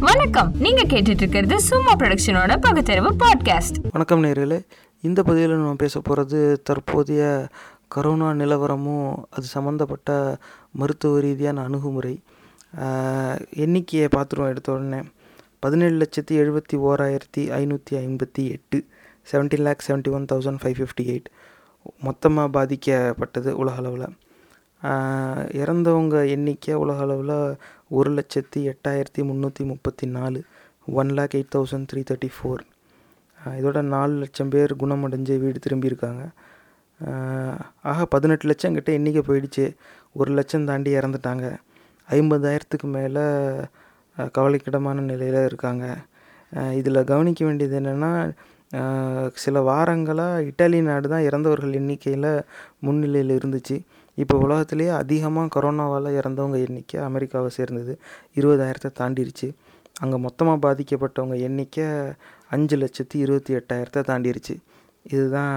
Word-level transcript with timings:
வணக்கம். 0.00 0.50
நீங்க 0.58 0.82
கேட்டுட்டு 0.82 1.20
இருக்கிறது 1.22 1.60
சும்மா 1.60 1.94
ப்ரொடக்ஷனோட 1.94 2.56
பகுத்தறிவு 2.60 3.10
பாட்காஸ்ட் 3.12 3.78
வணக்கம் 3.92 4.24
நேர்களே. 4.24 4.58
இந்த 5.00 5.22
பதிவில் 5.22 5.54
நம்ம 5.54 5.74
பேச 5.74 6.00
போகிறது 6.00 6.62
தற்போதைய 6.62 7.48
கரோனா 7.94 8.28
நிலவரமும் 8.40 9.16
அது 9.30 9.42
சம்மந்தப்பட்ட 9.42 10.36
மருத்துவ 10.72 11.20
ரீதியான 11.20 11.62
அணுகுமுறை. 11.62 12.20
எண்ணிக்கையை 13.64 14.08
பார்த்துருவோம் 14.16 14.48
எடுத்த 14.48 14.72
உடனே. 14.72 15.00
பதினேழு 15.58 15.96
லட்சத்தி 16.02 16.30
எழுபத்தி 16.30 16.78
ஓராயிரத்தி 16.90 17.44
ஐநூற்றி 17.60 17.92
ஐம்பத்தி 18.04 18.44
எட்டு 18.50 18.86
seventeen 19.32 19.66
lakh 19.68 19.84
seventy 19.88 20.10
one 20.10 20.28
thousand 20.32 20.62
five 20.64 20.80
fifty 20.80 21.06
eight 21.14 21.28
மொத்தமாக 22.00 22.48
பாதிக்கப்பட்டது 22.58 23.50
உலக 23.50 23.76
அளவில். 23.76 24.08
இறந்தவங்க 25.60 26.16
எண்ணிக்கை 26.28 26.74
உலக 26.74 27.00
அளவில் 27.00 27.36
ஒரு 27.88 28.10
லட்சத்தி 28.10 28.60
எட்டாயிரத்தி 28.72 29.20
முந்நூற்றி 29.28 29.64
முப்பத்தி 29.64 30.06
நாலு 30.06 30.40
one 31.00 31.10
lakh 31.18 31.36
eight 31.38 31.54
thousand 31.56 31.88
three 31.92 32.02
thirty 32.10 32.30
four 32.36 32.62
இதோட 33.38 33.80
நாலு 33.94 34.12
லட்சம் 34.12 34.48
பேர் 34.48 34.72
குணமடைஞ்சு 34.82 35.34
வீடு 35.38 35.58
திரும்பியிருக்காங்க. 35.66 36.22
ஆக 37.82 38.06
பதினெட்டு 38.06 38.46
லட்சம் 38.46 38.76
கிட்ட 38.76 38.90
எண்ணிக்கை 38.92 39.22
போயிடுச்சு. 39.26 39.64
ஒரு 40.12 40.30
லட்சம் 40.38 40.64
தாண்டி 40.64 40.90
இறந்துட்டாங்க. 40.96 41.46
ஐம்பதாயிரத்துக்கு 42.08 42.88
மேலே 42.96 43.24
கவலைக்கிடமான 44.38 45.00
நிலையில் 45.10 45.44
இருக்காங்க. 45.44 45.84
இதில் 46.80 47.08
கவனிக்க 47.12 47.44
வேண்டியது 47.44 47.76
என்னென்னா 47.80 48.12
சில 49.42 49.60
வாரங்களாக 49.70 50.46
இட்டாலி 50.48 50.82
நாடு 50.82 51.08
தான் 51.08 51.26
இறந்தவர்கள் 51.28 51.72
எண்ணிக்கையில் 51.72 52.30
முன்னிலையில் 52.86 53.38
இருந்துச்சு. 53.38 53.76
இப்போ 54.22 54.34
உலகத்திலேயே 54.46 54.92
அதிகமாக 55.02 55.52
கொரோனாவால் 55.56 56.08
இறந்தவங்க 56.20 56.58
எண்ணிக்கை 56.66 56.98
அமெரிக்காவை 57.08 57.50
சேர்ந்தது 57.58 57.92
இருபதாயிரத்தை 58.38 58.90
தாண்டிருச்சு. 59.00 59.48
அங்கே 60.02 60.18
மொத்தமாக 60.26 60.58
பாதிக்கப்பட்டவங்க 60.66 61.36
எண்ணிக்கை 61.48 61.86
அஞ்சு 62.54 62.76
லட்சத்தி 62.82 63.16
இருபத்தி 63.24 63.52
எட்டாயிரத்தை 63.58 64.02
தாண்டிருச்சு. 64.10 64.54
இதுதான் 65.14 65.54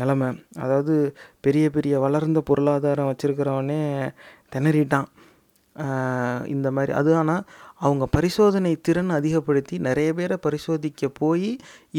நிலமை. 0.00 0.28
அதாவது 0.64 0.94
பெரிய 1.44 1.66
பெரிய 1.76 1.94
வளர்ந்த 2.04 2.40
பொருளாதாரம் 2.50 3.10
வச்சுருக்கிறவனே 3.10 3.80
திணறிட்டான். 4.54 5.08
இந்த 6.54 6.68
மாதிரி. 6.76 6.92
அது 7.00 7.10
ஆனால் 7.20 7.44
அவங்க 7.80 8.04
பரிசோதனை 8.14 8.72
திறன் 8.86 9.12
அதிகப்படுத்தி 9.18 9.74
நிறைய 9.86 10.08
பேரை 10.18 10.36
பரிசோதிக்க 10.46 11.08
போய் 11.20 11.50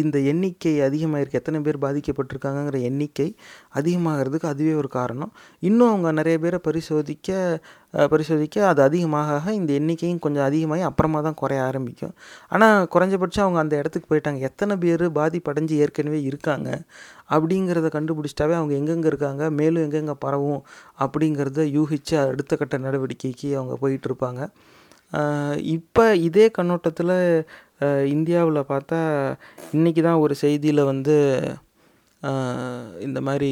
இந்த 0.01 0.17
எண்ணிக்கை 0.31 0.73
அதிகமாகிருக்கு 0.87 1.39
எத்தனை 1.39 1.59
பேர் 1.65 1.79
பாதிக்கப்பட்டிருக்காங்கங்கிற 1.85 2.79
எண்ணிக்கை 2.89 3.27
அதிகமாகிறதுக்கு 3.79 4.47
அதுவே 4.51 4.73
ஒரு 4.81 4.89
காரணம். 4.97 5.31
இன்னும் 5.69 5.91
அவங்க 5.91 6.11
நிறைய 6.19 6.37
பேரை 6.43 6.59
பரிசோதிக்க 6.67 7.29
பரிசோதிக்க 8.11 8.57
அது 8.71 8.81
அதிகமாக 8.87 9.31
ஆக 9.37 9.53
இந்த 9.59 9.71
எண்ணிக்கையும் 9.79 10.21
கொஞ்சம் 10.25 10.45
அதிகமாகி 10.49 10.83
அப்புறமா 10.89 11.19
தான் 11.27 11.37
குறைய 11.41 11.61
ஆரம்பிக்கும். 11.69 12.13
ஆனால் 12.53 12.85
குறைஞ்சபட்சம் 12.93 13.45
அவங்க 13.45 13.59
அந்த 13.63 13.75
இடத்துக்கு 13.81 14.09
போயிட்டாங்க. 14.11 14.41
எத்தனை 14.49 14.75
பேர் 14.83 15.05
பாதிப்படைஞ்சு 15.19 15.77
ஏற்கனவே 15.85 16.19
இருக்காங்க 16.29 16.69
அப்படிங்கிறத 17.35 17.89
கண்டுபிடிச்சிட்டாவே 17.97 18.55
அவங்க 18.59 18.73
எங்கெங்கே 18.81 19.09
இருக்காங்க 19.11 19.43
மேலும் 19.59 19.83
எங்கெங்கே 19.87 20.15
பரவும் 20.25 20.61
அப்படிங்கிறத 21.05 21.65
யூகித்து 21.77 22.15
அடுத்த 22.25 22.55
கட்ட 22.61 22.77
நடவடிக்கைக்கு 22.85 23.49
அவங்க 23.59 23.75
போயிட்டு 23.83 24.09
இருப்பாங்க. 24.11 24.41
இப்போ 25.75 26.03
இதே 26.27 26.45
கண்ணோட்டத்தில் 26.51 27.15
இந்தியாவில் 28.15 28.69
பார்த்தா 28.71 28.99
இன்றைக்கி 29.77 30.01
தான் 30.01 30.21
ஒரு 30.23 30.35
செய்தியில் 30.41 30.89
வந்து 30.91 31.15
இந்த 32.99 33.19
மாதிரி 33.27 33.51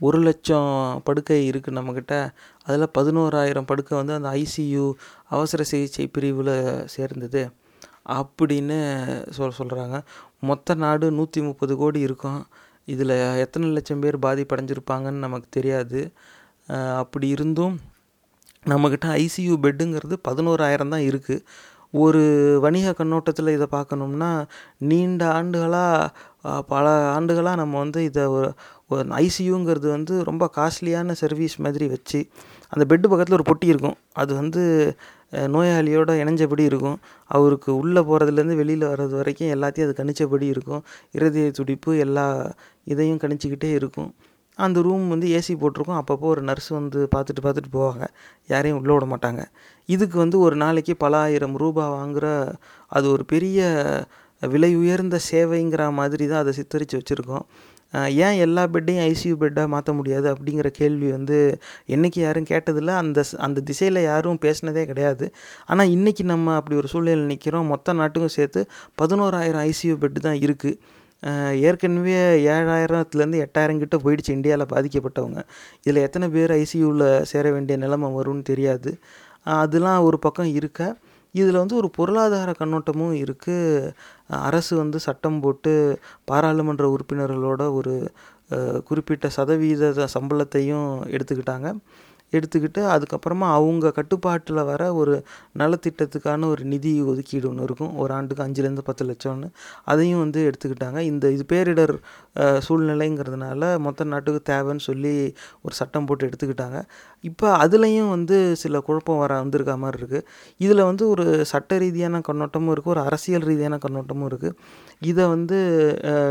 ஒரு 0.00 0.18
லட்சம் 0.18 0.72
படுக்கை 1.06 1.38
இருக்குது 1.50 1.76
நம்மக்கிட்ட 1.78 2.14
அதில் 2.66 2.94
பதினோராயிரம் 2.98 3.68
படுக்கை 3.70 3.94
வந்து 3.98 4.16
அந்த 4.18 4.30
ஐசியு 4.42 4.86
அவசர 5.34 5.62
சிகிச்சை 5.62 6.06
பிரிவில் 6.16 6.54
சேர்ந்தது. 6.94 7.42
அப்படின்னு 8.18 8.78
சொல் 9.36 9.58
சொல்கிறாங்க 9.58 9.96
மொத்த 10.40 10.74
நாடு 10.74 11.06
நூற்றி 11.10 11.40
முப்பது 11.42 11.74
கோடி 11.76 12.00
இருக்கும். 12.00 12.40
இதில் 12.88 13.14
எத்தனை 13.44 13.66
லட்சம் 13.68 14.02
பேர் 14.04 14.16
பாதிப்படைஞ்சிருப்பாங்கன்னு 14.26 15.24
நமக்கு 15.26 15.48
தெரியாது. 15.50 16.00
அப்படி 17.02 17.28
இருந்தும் 17.28 17.76
நம்மக்கிட்ட 18.70 19.08
ஐசியூ 19.24 19.54
பெட்டுங்கிறது 19.64 20.16
பதினோராயிரம் 20.28 20.92
தான் 20.94 21.06
இருக்குது 21.10 21.44
ஒரு 22.02 22.22
வணிக 22.64 22.88
கண்ணோட்டத்தில் 22.98 23.54
இதை 23.56 23.66
பார்க்கணும்னா 23.76 24.30
நீண்ட 24.90 25.22
ஆண்டுகளாக 25.36 26.62
பல 26.72 26.86
ஆண்டுகளாக 27.16 27.60
நம்ம 27.60 27.78
வந்து 27.78 28.00
இதை 28.08 28.24
ஒரு 28.92 29.04
ஐசியூங்கிறது 29.24 29.88
வந்து 29.96 30.14
ரொம்ப 30.28 30.44
காஸ்ட்லியான 30.56 31.14
சர்வீஸ் 31.22 31.56
மாதிரி 31.64 31.86
வச்சு 31.94 32.20
அந்த 32.72 32.84
பெட்டு 32.90 33.06
பக்கத்தில் 33.10 33.36
ஒரு 33.38 33.46
பொட்டி 33.50 33.66
இருக்கும். 33.72 33.96
அது 34.20 34.32
வந்து 34.40 34.62
நோயாளியோட 35.54 36.10
இணைஞ்சபடி 36.22 36.64
இருக்கும். 36.70 36.98
அவருக்கு 37.36 37.70
உள்ளே 37.80 38.00
போகிறதுலேருந்து 38.08 38.60
வெளியில் 38.60 38.90
வர்றது 38.92 39.14
வரைக்கும் 39.20 39.52
எல்லாத்தையும் 39.54 39.86
அது 39.88 39.98
கணிச்சபடி 40.00 40.46
இருக்கும். 40.54 40.82
இருதய 41.16 41.50
துடிப்பு 41.58 41.92
எல்லா 42.04 42.26
இதையும் 42.92 43.20
கணிச்சிக்கிட்டே 43.24 43.70
இருக்கும். 43.80 44.10
அந்த 44.66 44.78
ரூம் 44.86 45.06
வந்து 45.14 45.26
ஏசி 45.38 45.54
போட்டிருக்கும். 45.62 45.98
அப்பப்போ 46.00 46.28
ஒரு 46.34 46.42
நர்ஸ் 46.50 46.70
வந்து 46.78 47.00
பார்த்துட்டு 47.14 47.44
பார்த்துட்டு 47.46 47.72
போவாங்க. 47.78 48.04
யாரையும் 48.52 48.78
உள்ளே 48.80 48.92
விட 48.96 49.06
மாட்டாங்க. 49.14 49.42
இதுக்கு 49.88 50.16
வந்து 50.24 50.38
ஒரு 50.46 50.56
நாளைக்கு 50.64 50.94
பல 51.04 51.16
ஆயிரம் 51.26 51.56
ரூபாய் 51.64 51.94
வாங்குகிற 51.96 52.28
அது 52.96 53.06
ஒரு 53.14 53.24
பெரிய 53.34 53.60
விலை 54.42 54.72
உயர்ந்த 54.82 55.16
சேவைங்கிற 55.30 55.84
மாதிரி 56.00 56.24
தான் 56.32 56.42
அதை 56.44 56.52
சித்தரித்து 56.58 56.98
வச்சுருக்கோம். 56.98 57.46
ஏன் 58.24 58.38
எல்லா 58.44 58.62
பெட்டையும் 58.72 59.04
ஐசியூ 59.10 59.34
பெட்டாக 59.42 59.68
மாற்ற 59.74 59.90
முடியாது 59.98 60.26
அப்படிங்கிற 60.32 60.68
கேள்வி 60.78 61.08
வந்து 61.14 61.38
என்றைக்கு 61.94 62.20
யாரும் 62.24 62.48
கேட்டதில்ல. 62.50 62.92
அந்த 63.02 63.20
அந்த 63.46 63.62
திசையில் 63.68 64.00
யாரும் 64.10 64.40
பேசினதே 64.44 64.82
கிடையாது. 64.90 65.26
ஆனால் 65.72 65.92
இன்றைக்கி 65.96 66.24
நம்ம 66.32 66.54
அப்படி 66.58 66.76
ஒரு 66.82 66.90
சூழ்நிலையில் 66.92 67.30
நிற்கிறோம் 67.32 67.70
மொத்த 67.72 67.94
நாட்டுக்கும் 68.00 68.36
சேர்த்து 68.38 68.62
பதினோராயிரம் 69.02 69.64
ஐசியூ 69.70 69.96
பெட்டு 70.02 70.22
தான் 70.28 70.40
இருக்குது 70.46 70.78
ஏற்கனவே 71.68 72.14
ஏழாயிரத்துலேருந்து 72.54 73.42
எட்டாயிரம் 73.44 73.82
கிட்ட 73.82 73.96
போயிடுச்சு 73.96 74.36
இந்தியாவில் 74.38 74.72
பாதிக்கப்பட்டவங்க. 74.74 75.40
இதில் 75.82 76.04
எத்தனை 76.06 76.28
பேர் 76.28 76.50
ஐசியூவில் 76.50 77.06
சேர 77.22 77.50
வேண்டிய 77.50 77.78
நிலைமை 77.78 78.10
வரும்னு 78.10 78.42
தெரியாது. 78.42 78.92
அதெலாம் 79.46 80.06
ஒரு 80.08 80.18
பக்கம் 80.18 80.50
இருக்க. 80.60 80.96
இதில் 81.34 81.60
வந்து 81.62 81.76
ஒரு 81.76 81.88
பொருளாதார 81.90 82.50
கண்ணோட்டமும் 82.60 83.14
இருக்குது 83.22 83.92
அரசு 84.26 84.76
வந்து 84.76 84.98
சட்டம் 84.98 85.40
போட்டு 85.40 85.72
பாராளுமன்ற 86.24 86.84
உறுப்பினர்களோட 86.94 87.62
ஒரு 87.72 87.94
குறிப்பிட்ட 88.84 89.28
சதவீத 89.28 90.06
சம்பளத்தையும் 90.14 90.90
எடுத்துக்கிட்டாங்க. 91.14 91.70
எடுத்துக்கிட்டு 92.36 92.80
அதுக்கப்புறமா 92.94 93.46
அவங்க 93.58 93.92
கட்டுப்பாட்டில் 93.98 94.62
வர 94.70 94.82
ஒரு 95.00 95.14
நலத்திட்டத்துக்கான 95.60 96.48
ஒரு 96.52 96.64
நிதி 96.72 96.92
ஒதுக்கீடு 97.10 97.46
ஒன்று 97.50 97.66
இருக்கும். 97.68 97.92
ஒரு 98.02 98.12
ஆண்டுக்கு 98.18 98.44
அஞ்சுலேருந்து 98.46 98.84
பத்து 98.88 99.04
லட்சம்னு. 99.10 99.48
அதையும் 99.92 100.22
வந்து 100.24 100.40
எடுத்துக்கிட்டாங்க. 100.48 100.98
இந்த 101.10 101.24
இது 101.36 101.46
பேரிடர் 101.54 101.94
சூழ்நிலைங்கிறதுனால 102.66 103.70
மொத்த 103.86 104.06
நாட்டுக்கு 104.12 104.42
தேவைன்னு 104.52 104.84
சொல்லி 104.88 105.14
ஒரு 105.64 105.74
சட்டம் 105.80 106.06
போட்டு 106.08 106.26
எடுத்துக்கிட்டாங்க. 106.28 106.80
இப்போ 107.28 107.46
அதுலேயும் 107.64 108.10
வந்து 108.16 108.36
சில 108.62 108.80
குழப்பம் 108.88 109.22
வர 109.22 109.32
வந்திருக்க 109.42 109.72
மாதிரி 109.84 109.98
இருக்குது 110.00 110.26
இதில் 110.64 110.88
வந்து 110.90 111.04
ஒரு 111.14 111.24
சட்ட 111.52 111.78
ரீதியான 111.84 112.20
கண்ணோட்டமும் 112.28 112.72
இருக்குது 112.74 112.94
ஒரு 112.94 113.02
அரசியல் 113.08 113.46
ரீதியான 113.50 113.78
கண்ணோட்டமும் 113.84 114.28
இருக்குது 114.30 114.54
இதை 115.10 115.24
வந்து 115.34 115.58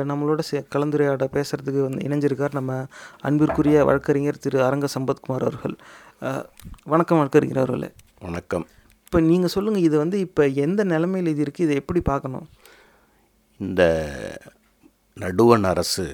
நம்மளோட 0.09 0.41
சே 0.49 0.57
கலந்துரையாட 0.75 1.25
பேசுகிறதுக்கு 1.35 1.81
வந்து 1.87 2.01
இணைஞ்சிருக்கார் 2.07 2.57
நம்ம 2.59 2.71
அன்பிற்குரிய 3.27 3.77
வழக்கறிஞர் 3.89 4.43
திரு. 4.45 4.57
அரங்க 4.67 4.87
சம்பத்குமார் 4.95 5.45
அவர்கள். 5.47 5.75
வணக்கம் 6.85 7.19
வழக்கறிஞர் 7.19 7.61
அவர்களே 7.63 7.89
வணக்கம். 8.21 8.65
இப்போ 9.05 9.19
நீங்கள் 9.19 9.53
சொல்லுங்கள் 9.55 9.81
இது 9.81 9.97
வந்து 9.97 10.19
இப்போ 10.19 10.43
எந்த 10.47 10.83
நிலைமையில் 10.83 11.31
இது 11.33 11.43
இருக்குது 11.45 11.65
இதை 11.67 11.75
எப்படி 11.75 12.01
பார்க்கணும்? 12.01 12.47
இந்த 13.59 13.83
நடுவண் 15.17 15.63
அரசு 15.63 16.05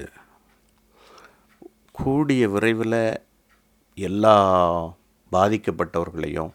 கூடிய 1.91 2.49
விரைவில் 2.49 2.99
எல்லா 3.97 4.35
பாதிக்கப்பட்டவர்களையும் 5.31 6.51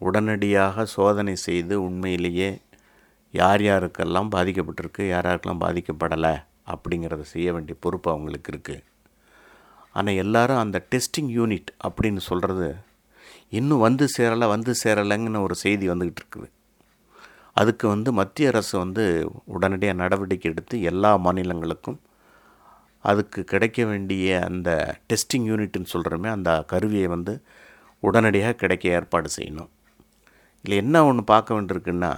உடனடியாக 0.00 0.84
சோதனை 0.94 1.34
செய்து 1.36 1.76
உண்மையிலேயே 1.82 2.50
யார் 3.34 3.62
யாருக்கெல்லாம் 3.62 4.32
பாதிக்கப்பட்டிருக்கு 4.34 5.02
யார் 5.08 5.26
யாருக்கெல்லாம் 5.26 5.64
பாதிக்கப்படலை 5.66 6.34
அப்படிங்கிறத 6.66 7.26
செய்ய 7.34 7.52
வேண்டிய 7.52 7.76
பொறுப்பு 7.80 8.10
அவங்களுக்கு 8.10 8.52
இருக்குது 8.52 8.84
ஆனால் 9.98 10.20
எல்லாரும் 10.24 10.62
அந்த 10.64 10.78
டெஸ்டிங் 10.92 11.30
யூனிட் 11.38 11.70
அப்படின்னு 11.86 12.22
சொல்கிறது 12.28 12.68
இன்னும் 13.58 13.84
வந்து 13.86 14.04
சேரலை 14.16 14.46
வந்து 14.54 14.72
சேரலைங்கன்னு 14.82 15.44
ஒரு 15.46 15.54
செய்தி 15.64 15.86
வந்துக்கிட்டு 15.90 16.22
இருக்குது. 16.22 16.48
அதுக்கு 17.60 17.86
வந்து 17.88 18.10
மத்திய 18.18 18.50
அரசு 18.52 18.74
வந்து 18.78 19.04
உடனடியாக 19.54 20.00
நடவடிக்கை 20.02 20.48
எடுத்து 20.52 20.76
எல்லா 20.90 21.10
மாநிலங்களுக்கும் 21.26 21.98
அதுக்கு 23.04 23.40
கிடைக்க 23.44 23.80
வேண்டிய 23.84 24.38
அந்த 24.48 24.70
டெஸ்டிங் 25.08 25.46
யூனிட்னு 25.50 25.92
சொல்கிறோமே 25.92 26.28
அந்த 26.36 26.50
கருவியை 26.72 27.08
வந்து 27.14 27.32
உடனடியாக 28.02 28.58
கிடைக்க 28.62 28.88
ஏற்பாடு 28.96 29.28
செய்யணும். 29.36 29.70
இதில் 30.64 30.80
என்ன 30.82 31.04
ஒன்று 31.06 31.24
பார்க்க 31.24 31.56
வேண்டியிருக்குன்னா 31.56 32.12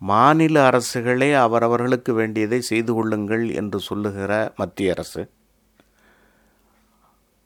மாநில 0.00 0.56
அரசுகளே 0.70 1.30
அவரவர்களுக்கு 1.44 2.12
வேண்டியதை 2.12 2.60
செய்து 2.70 2.92
கொள்ளுங்கள் 2.94 3.44
என்று 3.60 3.78
சொல்லுகிற 3.80 4.32
மத்திய 4.56 4.94
அரசு 4.96 5.22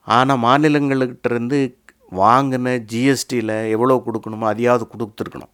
ஆனால் 0.06 0.42
மாநிலங்கள்கிட்ட 0.44 1.28
இருந்து 1.30 1.58
வாங்கின 2.20 2.72
ஜிஎஸ்டியில் 2.92 3.54
எவ்வளோ 3.74 3.94
கொடுக்கணுமோ 4.06 4.46
அதையாவது 4.52 4.84
கொடுத்துருக்கணும். 4.92 5.52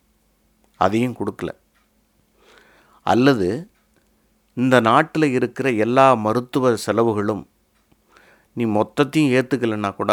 அதையும் 0.80 1.18
கொடுக்கல. 1.20 1.50
அல்லது 3.06 3.48
இந்த 4.56 4.76
நாட்டில் 4.80 5.26
இருக்கிற 5.38 5.70
எல்லா 5.84 6.06
மருத்துவ 6.26 6.72
செலவுகளும் 6.86 7.44
நீ 8.56 8.64
மொத்தத்தையும் 8.78 9.32
ஏற்றுக்கலைன்னா 9.38 9.90
கூட 9.94 10.12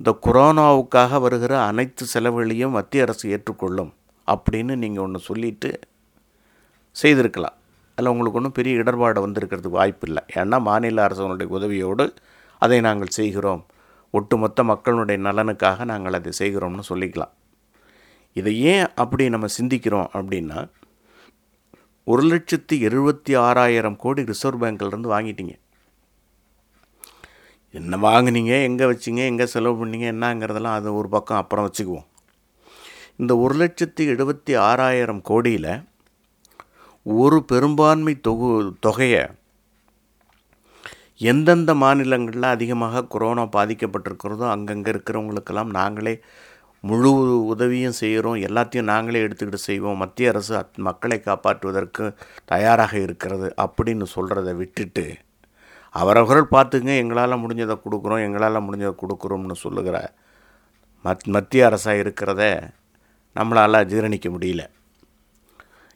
இந்த 0.00 0.10
கொரோனாவுக்காக 0.26 1.20
வருகிற 1.20 1.52
அனைத்து 1.62 2.06
செலவுகளையும் 2.14 2.74
மத்திய 2.78 3.04
அரசு 3.06 3.24
ஏற்றுக்கொள்ளும் 3.34 3.92
அப்படின்னு 4.28 4.74
நீங்கள் 4.82 5.04
ஒன்று 5.04 5.20
சொல்லிட்டு 5.28 5.70
செய்திருக்கலாம். 6.96 7.56
அதில் 7.94 8.10
உங்களுக்கு 8.12 8.38
ஒன்றும் 8.38 8.56
பெரிய 8.58 8.80
இடர்பாடு 8.82 9.18
வந்திருக்கிறதுக்கு 9.26 9.78
வாய்ப்பு 9.80 10.06
இல்லை. 10.08 10.22
ஏன்னா 10.34 10.58
மாநில 10.60 11.02
அரசனுடைய 11.06 11.48
உதவியோடு 11.58 12.06
அதை 12.58 12.80
நாங்கள் 12.80 13.08
செய்கிறோம். 13.08 13.66
ஒட்டுமொத்த 14.10 14.64
மக்களுடைய 14.64 15.22
நலனுக்காக 15.22 15.84
நாங்கள் 15.84 16.12
அதை 16.12 16.32
செய்கிறோம்னு 16.38 16.82
சொல்லிக்கலாம். 16.88 17.32
இதை 18.32 18.60
ஏன் 18.60 18.88
அப்படி 18.94 19.28
நம்ம 19.28 19.46
சிந்திக்கிறோம் 19.58 20.08
அப்படின்னா 20.12 20.70
ஒரு 22.04 22.22
லட்சத்தி 22.22 22.76
எழுபத்தி 22.88 23.38
ஆறாயிரம் 23.38 23.96
கோடி 23.96 24.24
ரிசர்வ் 24.24 24.64
பேங்க்லேருந்து 24.64 25.12
வாங்கிட்டீங்க. 25.14 25.54
என்ன 27.70 27.96
வாங்குனீங்க 27.96 28.62
எங்கே 28.62 28.84
வச்சிங்க 28.84 29.16
எங்கே 29.16 29.46
செலவு 29.46 29.86
பண்ணீங்க 29.86 30.06
என்னங்கிறதெல்லாம் 30.12 30.78
அது 30.78 30.94
ஒரு 30.94 31.08
பக்கம் 31.08 31.36
அப்புறம் 31.36 31.70
வச்சுக்குவோம். 31.70 32.06
இந்த 33.16 33.36
ஒரு 33.36 33.54
லட்சத்தி 33.56 34.00
எழுபத்தி 34.00 34.58
ஆறாயிரம் 34.58 35.22
கோடியில் 35.22 35.84
ஒரு 37.02 37.44
பெரும்பான்மை 37.44 38.14
தொகு 38.20 38.72
தொகையை 38.80 39.26
எந்தெந்த 41.20 41.74
மாநிலங்களில் 41.74 42.42
அதிகமாக 42.42 43.04
கொரோனா 43.04 43.42
பாதிக்கப்பட்டிருக்கிறதோ 43.42 44.48
அங்கங்கே 44.48 44.90
இருக்கிறவங்களுக்கெல்லாம் 44.90 45.70
நாங்களே 45.78 46.20
முழு 46.80 47.10
உதவியும் 47.46 47.98
செய்கிறோம் 48.00 48.34
எல்லாத்தையும் 48.34 48.90
நாங்களே 48.90 49.22
எடுத்துக்கிட்டு 49.26 49.54
செய்வோம். 49.54 49.96
மத்திய 49.96 50.28
அரசு 50.28 50.56
அத் 50.56 50.78
மக்களை 50.78 51.22
காப்பாற்றுவதற்கு 51.24 52.04
தயாராக 52.44 52.98
இருக்கிறது 52.98 53.54
அப்படின்னு 53.62 54.06
சொல்கிறத 54.14 54.54
விட்டுட்டு 54.54 55.16
அவரவர்கள் 55.90 56.44
பார்த்துங்க 56.50 56.96
எங்களால் 56.96 57.40
முடிஞ்சதை 57.42 57.76
கொடுக்குறோம் 57.84 58.24
எங்களால் 58.24 58.62
முடிஞ்சதை 58.62 58.94
கொடுக்குறோம்னு 59.02 59.52
சொல்லுகிற 59.52 60.14
மத் 61.04 61.26
மத்திய 61.26 61.66
அரசாக 61.66 62.02
இருக்கிறத 62.02 62.42
நம்மளால் 63.34 63.88
ஜீரணிக்க 63.92 64.28
முடியல. 64.36 64.62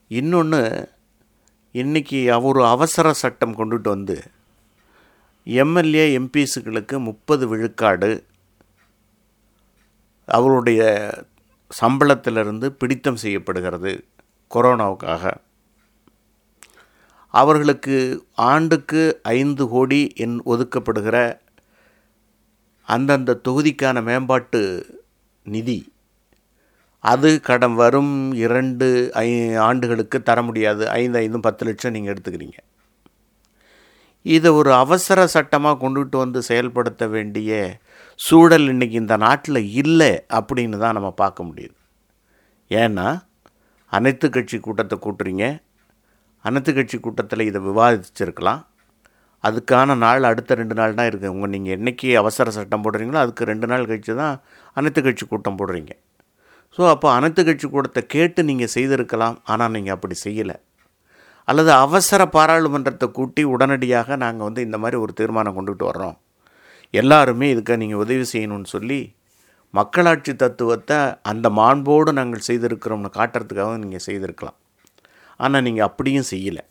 இன்னொன்று 0.09 0.89
இன்றைக்கி 1.73 2.43
ஒரு 2.43 2.67
அவசர 2.67 3.13
சட்டம் 3.13 3.57
கொண்டுட்டு 3.57 3.89
வந்து 3.89 4.23
எம்எல்ஏ 5.45 6.19
எம்பிஸுகளுக்கு 6.19 6.99
முப்பது 6.99 7.49
விழுக்காடு 7.49 8.25
அவருடைய 10.27 10.83
சம்பளத்திலிருந்து 11.81 12.67
பிடித்தம் 12.67 13.17
செய்யப்படுகிறது 13.17 14.05
கொரோனாவுக்காக. 14.55 15.35
அவர்களுக்கு 17.35 18.27
ஆண்டுக்கு 18.35 19.21
ஐந்து 19.23 19.69
கோடி 19.69 20.13
என் 20.17 20.43
ஒதுக்கப்படுகிற 20.43 21.39
அந்தந்த 22.83 23.41
தொகுதிக்கான 23.49 24.03
மேம்பாட்டு 24.03 24.63
நிதி 25.43 25.93
அது 26.99 27.41
கடன் 27.41 27.75
வரும் 27.75 28.33
இரண்டு 28.33 29.11
ஐ 29.13 29.55
ஆண்டுகளுக்கு 29.55 30.23
தர 30.23 30.43
முடியாது. 30.43 30.89
ஐந்து 30.89 31.19
ஐந்தும் 31.19 31.41
பத்து 31.41 31.67
லட்சம் 31.67 31.93
நீங்கள் 31.93 32.15
எடுத்துக்கிறீங்க. 32.15 32.59
இதை 34.27 34.51
ஒரு 34.61 34.71
அவசர 34.83 35.21
சட்டமாக 35.35 35.81
கொண்டுகிட்டு 35.83 36.17
வந்து 36.23 36.41
செயல்படுத்த 36.49 37.05
வேண்டிய 37.15 37.51
சூழல் 38.27 38.67
இன்றைக்கி 38.73 38.97
இந்த 39.03 39.17
நாட்டில் 39.27 39.61
இல்லை 39.83 40.13
அப்படின்னு 40.39 40.79
தான் 40.83 40.97
நம்ம 40.99 41.11
பார்க்க 41.23 41.49
முடியுது. 41.49 41.75
ஏன்னா 42.71 43.07
அனைத்து 43.93 44.27
கட்சி 44.37 44.57
கூட்டத்தை 44.67 44.97
கூட்டுறீங்க. 45.07 45.45
அனைத்து 46.45 46.71
கட்சி 46.79 46.97
கூட்டத்தில் 47.07 47.49
இதை 47.51 47.61
விவாதிச்சிருக்கலாம். 47.69 48.61
அதுக்கான 49.45 49.95
நாள் 50.05 50.29
அடுத்த 50.31 50.55
ரெண்டு 50.61 50.75
நாள் 50.81 50.97
தான் 50.99 51.09
இருக்குது 51.11 51.33
உங்கள் 51.35 51.53
நீங்கள் 51.55 51.75
என்றைக்கு 51.77 52.09
அவசர 52.23 52.51
சட்டம் 52.57 52.83
போடுறீங்களோ 52.85 53.21
அதுக்கு 53.25 53.51
ரெண்டு 53.51 53.67
நாள் 53.73 53.87
கழித்து 53.91 54.15
தான் 54.23 54.35
அனைத்து 54.79 55.01
கட்சி 55.07 55.25
கூட்டம் 55.27 55.59
போடுறீங்க. 55.61 55.93
ஸோ 56.77 56.83
அப்போ 56.95 57.09
அனைத்து 57.19 57.43
கட்சி 57.49 57.67
கூட்டத்தை 57.69 58.03
கேட்டு 58.15 58.41
நீங்கள் 58.51 58.73
செய்திருக்கலாம். 58.75 59.37
ஆனால் 59.53 59.73
நீங்கள் 59.77 59.95
அப்படி 59.97 60.17
செய்யலை. 60.27 60.57
அல்லது 61.49 61.71
அவசர 61.85 62.23
பாராளுமன்றத்தை 62.37 63.07
கூட்டி 63.19 63.43
உடனடியாக 63.53 64.17
நாங்கள் 64.25 64.47
வந்து 64.49 64.65
இந்த 64.67 64.79
மாதிரி 64.83 64.99
ஒரு 65.05 65.13
தீர்மானம் 65.21 65.57
கொண்டுகிட்டு 65.57 65.87
வர்றோம். 65.91 66.17
எல்லாருமே 66.95 67.47
இதுக்கு 67.55 67.81
நீங்கள் 67.83 68.03
உதவி 68.05 68.27
செய்யணும்னு 68.33 68.71
சொல்லி 68.75 69.01
மக்களாட்சி 69.75 70.33
தத்துவத்தை 70.43 70.99
அந்த 71.31 71.47
மாண்போடு 71.59 72.13
நாங்கள் 72.19 72.47
செய்திருக்கிறோம்னு 72.49 73.11
காட்டுறதுக்காக 73.19 73.77
நீங்கள் 73.85 74.07
செய்திருக்கலாம். 74.09 74.59
ஆனால் 75.41 75.65
நீங்கள் 75.67 75.89
அப்படியும் 75.89 76.31
செய்யலை. 76.33 76.65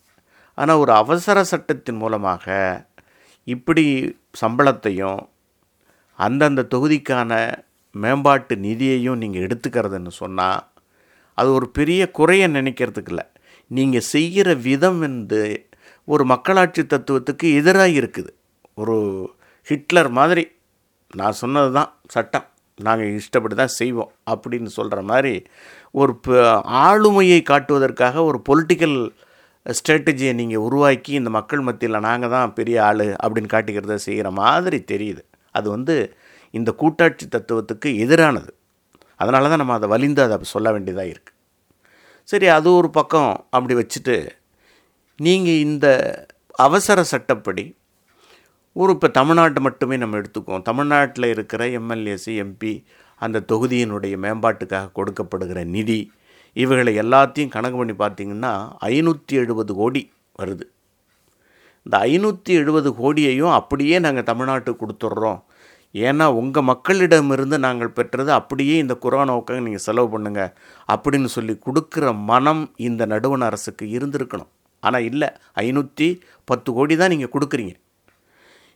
ஆனால் 0.57 0.81
ஒரு 0.83 0.91
அவசர 1.01 1.37
சட்டத்தின் 1.51 2.01
மூலமாக 2.03 2.55
இப்படி 3.47 3.85
சம்பளத்தையும் 4.41 5.21
அந்தந்த 6.19 6.67
தொகுதிக்கான 6.73 7.31
மேம்பாட்டு 7.95 8.55
நிதியையும் 8.65 9.21
நீங்கள் 9.21 9.45
எடுத்துக்கிறதுன்னு 9.45 10.11
சொன்னால் 10.21 10.59
அது 11.37 11.49
ஒரு 11.57 11.67
பெரிய 11.77 12.01
குறைய 12.17 12.43
நினைக்கிறதுக்கு 12.57 13.11
இல்லை. 13.13 13.25
நீங்கள் 13.77 14.07
செய்கிற 14.13 14.49
விதம் 14.67 14.99
வந்து 15.05 15.41
ஒரு 16.07 16.23
மக்களாட்சி 16.31 16.83
தத்துவத்துக்கு 16.83 17.47
எதிராக 17.59 17.97
இருக்குது. 17.99 18.31
ஒரு 18.81 18.97
ஹிட்லர் 19.67 20.09
மாதிரி 20.19 20.43
நான் 21.19 21.39
சொன்னது 21.41 21.69
தான் 21.77 21.89
சட்டம் 22.13 22.47
நாங்கள் 22.77 23.15
இஷ்டப்படி 23.19 23.55
தான் 23.55 23.75
செய்வோம் 23.79 24.11
அப்படின்னு 24.31 24.69
சொல்கிற 24.77 24.99
மாதிரி 25.11 25.33
ஒரு 26.01 26.13
ஆளுமையை 26.87 27.39
காட்டுவதற்காக 27.51 28.23
ஒரு 28.29 28.39
பொலிட்டிக்கல் 28.49 28.97
ஸ்ட்ராட்டஜியை 29.65 30.33
நீங்கள் 30.39 30.63
உருவாக்கி 30.67 31.11
இந்த 31.19 31.29
மக்கள் 31.37 31.65
மத்தியில் 31.67 32.05
நாங்கள் 32.07 32.33
தான் 32.35 32.53
பெரிய 32.59 32.77
ஆள் 32.89 33.05
அப்படின்னு 33.23 33.53
காட்டிக்கிறத 33.55 33.97
செய்கிற 34.07 34.29
மாதிரி 34.41 34.79
தெரியுது. 34.91 35.21
அது 35.55 35.67
வந்து 35.75 35.95
இந்த 36.53 36.69
கூட்டாட்சி 36.81 37.25
தத்துவத்துக்கு 37.27 37.89
எதிரானது. 38.05 38.51
அதனால 39.21 39.49
தான் 39.51 39.61
நம்ம 39.63 39.75
அதை 39.79 39.89
வலிந்து 39.95 40.21
அதை 40.25 40.37
சொல்ல 40.55 40.71
வேண்டியதாக 40.75 41.11
இருக்குது 41.13 41.37
சரி 42.29 42.47
அது 42.55 42.69
ஒரு 42.79 42.89
பக்கம் 42.97 43.31
அப்படி 43.55 43.73
வச்சுட்டு 43.79 44.15
நீங்கள் 45.19 45.61
இந்த 45.67 45.87
அவசர 46.65 47.03
சட்டப்படி 47.13 47.63
ஒரு 48.75 48.91
இப்போ 48.95 49.07
தமிழ்நாட்டை 49.17 49.61
மட்டுமே 49.67 49.95
நம்ம 50.01 50.17
எடுத்துக்குவோம். 50.19 50.65
தமிழ்நாட்டில் 50.69 51.27
இருக்கிற 51.35 51.61
எம்எல்ஏசி 51.79 52.33
எம்பி 52.43 52.73
அந்த 53.21 53.43
தொகுதியினுடைய 53.51 54.15
மேம்பாட்டுக்காக 54.25 54.91
கொடுக்கப்படுகிற 54.97 55.59
நிதி 55.75 55.99
இவைகளை 56.53 56.93
எல்லாத்தையும் 57.03 57.53
கணக்கு 57.55 57.79
பண்ணி 57.79 57.95
பார்த்தீங்கன்னா 58.03 58.53
ஐநூற்றி 58.89 59.33
எழுபது 59.41 59.71
கோடி 59.81 60.01
வருது. 60.41 60.65
இந்த 61.85 61.95
ஐநூற்றி 62.11 62.51
எழுபது 62.61 62.89
கோடியையும் 63.01 63.55
அப்படியே 63.59 63.97
நாங்கள் 64.05 64.29
தமிழ்நாட்டுக்கு 64.31 64.81
கொடுத்துட்றோம். 64.83 65.39
ஏன்னா 65.95 66.25
உங்கள் 66.39 66.67
மக்களிடமிருந்து 66.69 67.57
நாங்கள் 67.65 67.95
பெற்றது 67.97 68.31
அப்படியே 68.39 68.75
இந்த 68.83 68.95
குரானோக்காக 69.03 69.59
நீங்கள் 69.67 69.85
செலவு 69.87 70.09
பண்ணுங்கள் 70.13 70.51
அப்படின்னு 70.93 71.29
சொல்லி 71.35 71.53
கொடுக்குற 71.67 72.11
மனம் 72.31 72.63
இந்த 72.87 73.05
நடுவண் 73.13 73.45
அரசுக்கு 73.49 73.85
இருந்திருக்கணும். 73.97 74.51
ஆனால் 74.83 75.05
இல்லை 75.09 75.29
ஐநூற்றி 75.63 76.07
பத்து 76.49 76.69
கோடி 76.73 76.95
தான் 76.99 77.13
நீங்கள் 77.13 77.33
கொடுக்குறீங்க. 77.35 77.73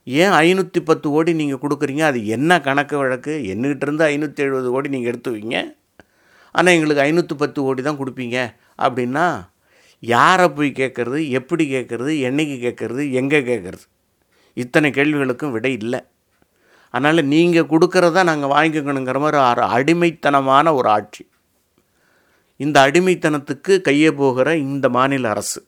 ஏன் 0.07 0.33
ஐநூற்றி 0.45 0.79
பத்து 0.89 1.07
கோடி 1.13 1.31
நீங்கள் 1.41 1.61
கொடுக்குறீங்க? 1.63 2.03
அது 2.11 2.19
என்ன 2.35 2.59
கணக்கு 2.67 2.95
வழக்கு? 3.01 3.33
என்னகிட்ட 3.53 3.85
இருந்து 3.87 4.03
ஐநூற்றி 4.13 4.43
எழுபது 4.45 4.69
கோடி 4.73 4.89
நீங்கள் 4.95 5.11
எடுத்து 5.11 5.31
வைங்க. 5.35 5.57
ஆனால் 6.55 6.75
எங்களுக்கு 6.77 7.03
ஐநூற்றி 7.05 7.35
பத்து 7.43 7.59
கோடி 7.67 7.81
தான் 7.87 7.99
கொடுப்பீங்க. 8.01 8.37
அப்படின்னா 8.85 9.25
யாரை 10.03 10.47
போய் 10.57 10.71
கேட்குறது 10.79 11.19
எப்படி 11.39 11.65
கேட்குறது 11.75 12.13
என்னைக்கு 12.29 12.57
கேட்குறது 12.65 13.03
எங்கே 13.19 13.39
கேட்குறது 13.49 13.85
இத்தனை 14.63 14.89
கேள்விகளுக்கும் 14.97 15.53
விடை 15.55 15.71
இல்லை. 15.81 16.01
அதனால் 16.93 17.25
நீங்கள் 17.25 17.65
கொடுக்குறத 17.65 18.23
நாங்கள் 18.23 18.49
வாங்கிக்கணுங்கிற 18.49 19.19
மாதிரி 19.19 19.37
ஒரு 19.37 19.61
அடிமைத்தனமான 19.61 20.73
ஒரு 20.73 20.89
ஆட்சி. 20.89 21.29
இந்த 22.55 22.91
அடிமைத்தனத்துக்கு 22.91 23.67
கையே 23.67 24.11
போகிற 24.11 24.57
இந்த 24.57 24.89
மாநில 24.89 25.29
அரசு. 25.29 25.65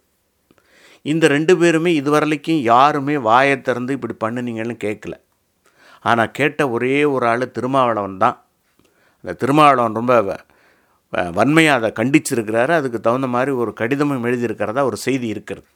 இந்த 1.02 1.28
ரெண்டு 1.28 1.58
பேருமே 1.58 1.94
இதுவரைக்கும் 1.94 2.62
யாருமே 2.62 3.18
வாயை 3.18 3.62
திறந்து 3.62 4.00
இப்படி 4.02 4.14
பண்ணுனீங்கன்னு 4.26 4.78
கேட்கல. 4.84 5.14
ஆனால் 6.02 6.32
கேட்ட 6.32 6.70
ஒரே 6.70 7.04
ஒரு 7.04 7.28
ஆள் 7.28 7.52
திருமாவளவன் 7.52 8.18
தான். 8.18 8.46
அந்த 9.16 9.34
திருமாவளவன் 9.34 9.94
ரொம்ப 9.94 10.22
வ- 10.22 10.40
வ- 11.16 11.34
வன்மையாக 11.34 11.86
அதை 11.86 11.92
கண்டிச்சிருக்கிறாரு. 11.92 12.72
அதுக்கு 12.72 13.02
தகுந்த 13.02 13.28
மாதிரி 13.28 13.52
ஒரு 13.52 13.74
கடிதமும் 13.74 14.26
எழுதியிருக்கிறதா 14.26 14.82
ஒரு 14.82 14.98
செய்தி 14.98 15.28
இருக்கிறது. 15.28 15.68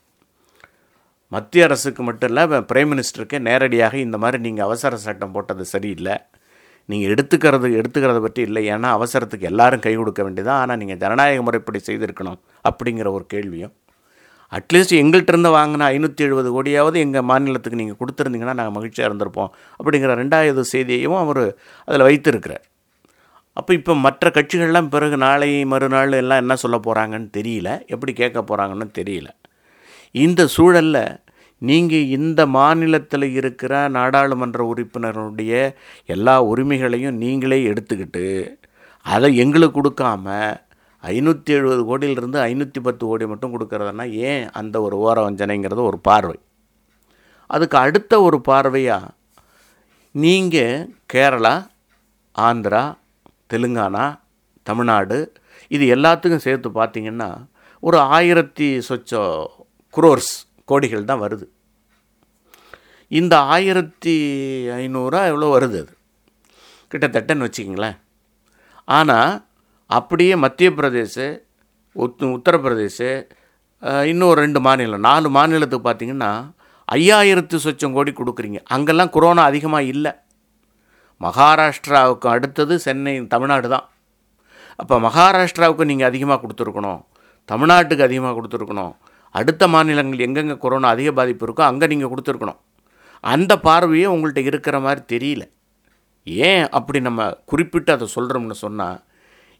மத்திய 1.34 1.66
அரசுக்கு 1.68 2.02
மட்டும் 2.08 2.30
இல்லை 2.30 2.60
பிரைம் 2.70 2.90
மினிஸ்டருக்கு 2.92 3.38
நேரடியாக 3.48 3.94
இந்த 4.06 4.16
மாதிரி 4.22 4.38
நீங்கள் 4.46 4.66
அவசர 4.68 4.96
சட்டம் 5.06 5.34
போட்டது 5.34 5.64
சரியில்லை. 5.74 6.14
நீங்கள் 6.90 7.12
எடுத்துக்கிறது 7.14 7.68
எடுத்துக்கிறத 7.80 8.20
பற்றி 8.24 8.40
இல்லை. 8.48 8.62
ஏன்னா 8.74 8.88
அவசரத்துக்கு 8.98 9.50
எல்லாரும் 9.50 9.84
கை 9.84 9.92
கொடுக்க 9.98 10.20
வேண்டியதான் 10.26 10.60
ஆனால் 10.62 10.80
நீங்கள் 10.80 11.00
ஜனநாயக 11.02 11.42
முறைப்படி 11.48 11.80
செய்திருக்கணும் 11.88 12.40
அப்படிங்கிற 12.70 13.08
ஒரு 13.16 13.24
கேள்வியும். 13.34 13.72
அட்லீஸ்ட் 14.58 14.94
எங்கள்கிட்டருந்து 15.00 15.50
வாங்கின 15.56 15.88
ஐநூற்றி 15.96 16.22
எழுபது 16.26 16.48
கோடியாவது 16.54 16.96
எங்கள் 17.06 17.26
மாநிலத்துக்கு 17.30 17.80
நீங்கள் 17.80 17.98
கொடுத்துருந்தீங்கன்னா 18.00 18.56
நாங்கள் 18.60 18.76
மகிழ்ச்சியாக 18.78 19.10
இருந்திருப்போம் 19.10 19.50
அப்படிங்கிற 19.78 20.14
ரெண்டாவது 20.22 20.64
செய்தியையும் 20.74 21.18
அவர் 21.24 21.42
அதில் 21.88 22.06
வைத்திருக்கிறார். 22.08 22.64
அப்போ 23.56 23.72
இப்போ 23.78 23.94
மற்ற 24.06 24.32
கட்சிகள்லாம் 24.38 24.90
பிறகு 24.94 25.16
நாளை 25.26 25.50
மறுநாள் 25.74 26.18
எல்லாம் 26.22 26.42
என்ன 26.44 26.56
சொல்ல 26.64 26.76
போகிறாங்கன்னு 26.86 27.30
தெரியல. 27.38 27.68
எப்படி 27.94 28.12
கேட்க 28.22 28.40
போகிறாங்கன்னு 28.50 28.88
தெரியல. 29.00 29.30
இந்த 30.14 30.46
சூழலில் 30.46 31.18
நீங்கள் 31.58 32.06
இந்த 32.08 32.46
மாநிலத்தில் 32.46 33.22
இருக்கிற 33.22 33.88
நாடாளுமன்ற 33.88 34.74
உறுப்பினருடைய 34.74 35.72
எல்லா 36.06 36.42
உரிமைகளையும் 36.42 37.14
நீங்களே 37.14 37.62
எடுத்துக்கிட்டு 37.62 38.56
அதை 39.06 39.36
எங்களுக்கு 39.36 39.80
கொடுக்காம 39.80 40.26
ஐநூற்றி 41.02 41.52
எழுபது 41.52 41.84
கோடியிலிருந்து 41.84 42.38
ஐநூற்றி 42.40 42.80
பத்து 42.80 43.06
கோடி 43.06 43.26
மட்டும் 43.26 43.52
கொடுக்குறதுனா 43.54 44.10
ஏன் 44.12 44.50
அந்த 44.50 44.82
ஒரு 44.82 44.96
ஓர 44.96 45.30
வஞ்சனைங்கிறது 45.30 45.82
ஒரு 45.82 45.98
பார்வை. 45.98 46.38
அதுக்கு 47.46 47.78
அடுத்த 47.78 48.22
ஒரு 48.22 48.40
பார்வையாக 48.48 49.08
நீங்கள் 50.10 50.88
கேரளா 51.14 51.66
ஆந்திரா 52.34 52.96
தெலுங்கானா 53.54 54.18
தமிழ்நாடு 54.62 55.32
இது 55.68 55.96
எல்லாத்துக்கும் 55.96 56.44
சேர்த்து 56.44 56.68
பார்த்தீங்கன்னா 56.70 57.30
ஒரு 57.82 57.98
ஆயிரத்தி 57.98 58.78
சொச்சம் 58.88 59.48
குரோர்ஸ் 59.96 60.34
கோடிகள் 60.70 61.08
தான் 61.10 61.22
வருது. 61.24 61.46
இந்த 63.18 63.34
ஆயிரத்தி 63.54 64.14
ஐநூறுரூவா 64.82 65.22
எவ்வளோ 65.32 65.48
வருது 65.56 65.78
அது? 65.82 65.92
கிட்டத்தட்டன்னு 66.92 67.46
வச்சுக்கிங்களேன். 67.46 67.98
ஆனால் 68.98 69.32
அப்படியே 69.98 70.34
மத்திய 70.44 70.70
பிரதேச 70.78 71.16
உத் 72.04 72.24
உத்தரப்பிரதேச 72.36 72.98
இன்னும் 74.10 74.38
ரெண்டு 74.42 74.60
மாநிலம் 74.66 75.06
நாலு 75.08 75.28
மாநிலத்துக்கு 75.36 75.86
பார்த்தீங்கன்னா 75.88 76.30
ஐயாயிரத்து 76.96 77.56
சொச்சம் 77.64 77.94
கோடி 77.96 78.12
கொடுக்குறீங்க. 78.18 78.58
அங்கெல்லாம் 78.74 79.12
கொரோனா 79.16 79.42
அதிகமாக 79.50 79.90
இல்லை. 79.92 80.12
மகாராஷ்டிராவுக்கு 81.24 82.26
அடுத்தது 82.34 82.74
சென்னை 82.86 83.14
தமிழ்நாடு 83.34 83.68
தான். 83.74 83.86
அப்போ 84.80 84.94
மகாராஷ்டிராவுக்கு 85.06 85.90
நீங்கள் 85.90 86.10
அதிகமாக 86.10 86.40
கொடுத்துருக்கணும். 86.42 87.00
தமிழ்நாட்டுக்கு 87.52 88.06
அதிகமாக 88.08 88.34
கொடுத்துருக்கணும். 88.38 88.92
அடுத்த 89.38 89.64
மாநிலங்கள் 89.74 90.24
எங்கெங்கே 90.26 90.56
கொரோனா 90.64 90.88
அதிக 90.94 91.08
பாதிப்பு 91.18 91.44
இருக்கோ 91.46 91.62
அங்கே 91.70 91.86
நீங்கள் 91.92 92.10
கொடுத்துருக்கணும். 92.12 92.60
அந்த 93.24 93.52
பார்வையே 93.66 94.06
உங்கள்கிட்ட 94.14 94.50
இருக்கிற 94.50 94.76
மாதிரி 94.86 95.00
தெரியல. 95.14 95.44
ஏன் 96.48 96.64
அப்படி 96.78 96.98
நம்ம 97.08 97.20
குறிப்பிட்டு 97.50 97.90
அதை 97.96 98.06
சொல்கிறோம்னு 98.16 98.56
சொன்னால் 98.64 98.98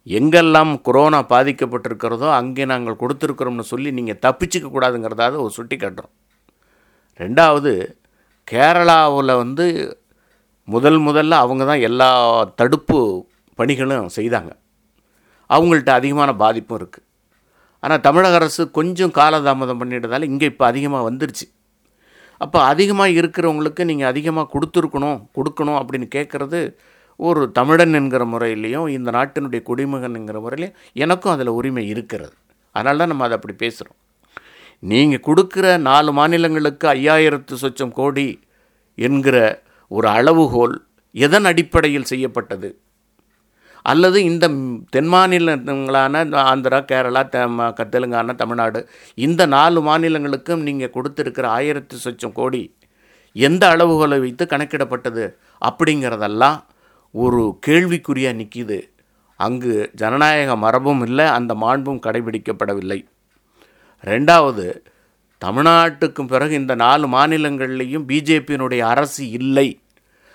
எங்கெல்லாம் 0.06 0.72
கொரோனா 0.86 1.18
பாதிக்கப்பட்டிருக்கிறதோ 1.32 2.28
அங்கே 2.40 2.64
நாங்கள் 2.72 3.00
கொடுத்துருக்குறோம்னு 3.02 3.64
சொல்லி 3.72 3.90
நீங்கள் 3.98 4.20
தப்பிச்சுக்க 4.24 4.68
கூடாதுங்கிறதாவது 4.68 5.38
ஒரு 5.44 5.52
சுட்டி 5.58 5.76
காட்டுறோம் 5.76 6.14
ரெண்டாவது 7.20 7.72
கேரளாவில் 8.48 9.40
வந்து 9.42 9.66
முதல் 10.68 10.98
முதல்ல 11.08 11.34
அவங்க 11.44 11.62
தான் 11.70 11.84
எல்லா 11.88 12.08
தடுப்பு 12.60 12.98
பணிகளும் 13.58 14.14
செய்தாங்க. 14.16 14.50
அவங்கள்ட்ட 15.50 15.92
அதிகமான 15.98 16.30
பாதிப்பும் 16.42 16.78
இருக்குது 16.80 17.06
ஆனால் 17.82 18.02
தமிழக 18.06 18.38
அரசு 18.40 18.62
கொஞ்சம் 18.78 19.12
காலதாமதம் 19.18 19.80
பண்ணிட்டதால் 19.80 20.28
இங்கே 20.30 20.46
இப்போ 20.52 20.64
அதிகமாக 20.70 21.06
வந்துருச்சு. 21.08 21.46
அப்போ 22.40 22.58
அதிகமாக 22.72 23.16
இருக்கிறவங்களுக்கு 23.20 23.82
நீங்கள் 23.90 24.10
அதிகமாக 24.12 24.50
கொடுத்துருக்கணும் 24.54 25.18
கொடுக்கணும் 25.36 25.78
அப்படின்னு 25.80 26.06
கேட்குறது 26.16 26.60
ஒரு 27.20 27.42
தமிழன் 27.58 27.96
என்கிற 28.00 28.22
முறையிலையும் 28.32 28.86
இந்த 28.96 29.08
நாட்டினுடைய 29.16 29.62
குடிமகன் 29.70 30.16
என்கிற 30.18 30.38
முறையிலையும் 30.44 30.76
எனக்கும் 31.04 31.32
அதில் 31.34 31.56
உரிமை 31.58 31.84
இருக்கிறது. 31.94 32.34
அதனால 32.74 32.98
தான் 33.00 33.10
நம்ம 33.12 33.24
அதை 33.26 33.36
அப்படி 33.38 33.56
பேசுகிறோம் 33.64 33.98
நீங்கள் 34.90 35.24
கொடுக்குற 35.28 35.66
நாலு 35.88 36.10
மாநிலங்களுக்கு 36.18 36.86
ஐயாயிரத்து 36.96 37.54
சொச்சம் 37.62 37.96
கோடி 37.98 38.28
என்கிற 38.98 39.36
ஒரு 39.90 40.08
அளவுகோல் 40.18 40.76
எதன் 41.14 41.48
அடிப்படையில் 41.50 42.10
செய்யப்பட்டது? 42.10 42.68
அல்லது 43.82 44.24
இந்த 44.24 44.46
தென் 44.90 45.10
மாநிலங்களான 45.12 46.24
ஆந்திரா 46.52 46.80
கேரளா 46.90 47.22
த 47.28 47.84
தெலுங்கானா 47.84 48.34
தமிழ்நாடு 48.34 48.88
இந்த 49.14 49.46
நாலு 49.46 49.80
மாநிலங்களுக்கும் 49.80 50.62
நீங்கள் 50.62 50.94
கொடுத்துருக்கிற 50.94 51.46
ஆயிரத்து 51.48 51.96
சொச்சம் 52.04 52.32
கோடி 52.32 52.74
எந்த 53.32 53.76
அளவுகளை 53.76 54.18
வைத்து 54.20 54.46
கணக்கிடப்பட்டது 54.46 55.36
அப்படிங்கிறதெல்லாம் 55.62 56.58
ஒரு 57.10 57.58
கேள்விக்குறியாக 57.66 58.38
நிற்கிது 58.40 58.78
அங்கு 59.36 59.90
ஜனநாயக 59.94 60.56
மரபும் 60.56 61.02
இல்லை 61.06 61.26
அந்த 61.26 61.54
மாண்பும் 61.54 62.00
கடைபிடிக்கப்படவில்லை. 62.06 62.98
ரெண்டாவது 64.04 64.82
தமிழ்நாட்டுக்கும் 65.42 66.28
பிறகு 66.28 66.54
இந்த 66.54 66.74
நாலு 66.74 67.06
மாநிலங்கள்லேயும் 67.08 68.04
பிஜேபியினுடைய 68.10 68.78
அரசு 68.78 69.30
இல்லை. 69.30 69.80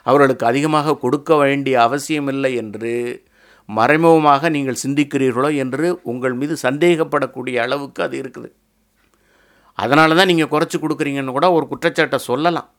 அவர்களுக்கு 0.03 0.45
அதிகமாக 0.45 0.95
கொடுக்க 0.95 1.35
வேண்டிய 1.35 1.81
அவசியமில்லை 1.81 2.55
என்று 2.55 2.93
மறைமுகமாக 3.69 4.49
நீங்கள் 4.55 4.81
சிந்திக்கிறீர்களோ 4.83 5.49
என்று 5.63 5.87
உங்கள் 6.11 6.35
மீது 6.41 6.55
சந்தேகப்படக்கூடிய 6.65 7.55
அளவுக்கு 7.65 8.01
அது 8.07 8.15
இருக்குது. 8.23 8.49
அதனால 9.77 10.15
தான் 10.19 10.29
நீங்கள் 10.31 10.51
குறைச்சி 10.53 10.77
கொடுக்குறீங்கன்னு 10.79 11.35
கூட 11.37 11.47
ஒரு 11.57 11.65
குற்றச்சாட்டை 11.71 12.19
சொல்லலாம். 12.29 12.69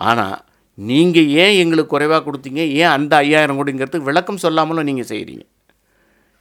ஆனால் 0.00 0.36
நீங்கள் 0.78 1.28
ஏன் 1.44 1.56
எங்களுக்கு 1.62 1.94
குறைவாக 1.94 2.22
கொடுத்தீங்க? 2.26 2.62
ஏன் 2.80 2.92
அந்த 2.96 3.12
ஐயாயிரம் 3.24 3.58
கோடிங்கிறது 3.58 4.06
விளக்கம் 4.08 4.42
சொல்லாமலும் 4.44 4.88
நீங்கள் 4.90 5.10
செய்கிறீங்க 5.12 5.44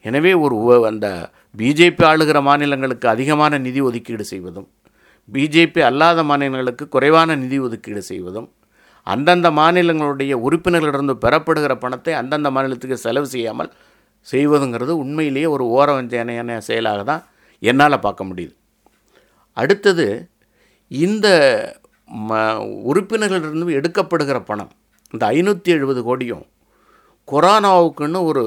எனவே 0.05 0.31
ஒரு 0.43 0.57
அந்த 0.91 1.07
பிஜேபி 1.59 2.03
ஆளுகிற 2.11 2.37
மாநிலங்களுக்கு 2.47 3.07
அதிகமான 3.15 3.57
நிதி 3.65 3.81
ஒதுக்கீடு 3.87 4.25
செய்வதும் 4.31 4.67
பிஜேபி 5.29 5.81
அல்லாத 5.89 6.19
மாநிலங்களுக்கு 6.29 6.85
குறைவான 6.95 7.35
நிதி 7.43 7.57
ஒதுக்கீடு 7.65 8.01
செய்வதும் 8.11 8.47
அந்தந்த 9.07 9.47
மாநிலங்களுடைய 9.59 10.33
உறுப்பினர்களிடந்து 10.45 11.13
பெறப்படுகிற 11.23 11.73
பணத்தை 11.83 12.13
அந்தந்த 12.21 12.49
மாநிலத்துக்கு 12.55 12.97
செலவு 13.05 13.27
செய்யாமல் 13.35 13.71
செய்வதுங்கிறது 14.27 14.93
உண்மையிலேயே 15.03 15.47
ஒரு 15.55 15.65
ஓரவஞ்சனையான 15.77 16.57
செயலாக 16.69 17.03
தான் 17.11 17.23
என்னால் 17.63 18.03
பார்க்க 18.05 18.29
முடியுது. 18.29 18.53
அடுத்தது 19.57 20.05
இந்த 20.91 21.27
ம 22.27 22.39
உறுப்பினர்களிடந்து 22.89 23.77
எடுக்கப்படுகிற 23.79 24.37
பணம் 24.49 24.71
இந்த 25.13 25.23
ஐநூற்றி 25.37 25.69
எழுபது 25.77 26.01
கோடியும் 26.09 26.45
கொரோனாவுக்குன்னு 27.27 28.19
ஒரு 28.29 28.43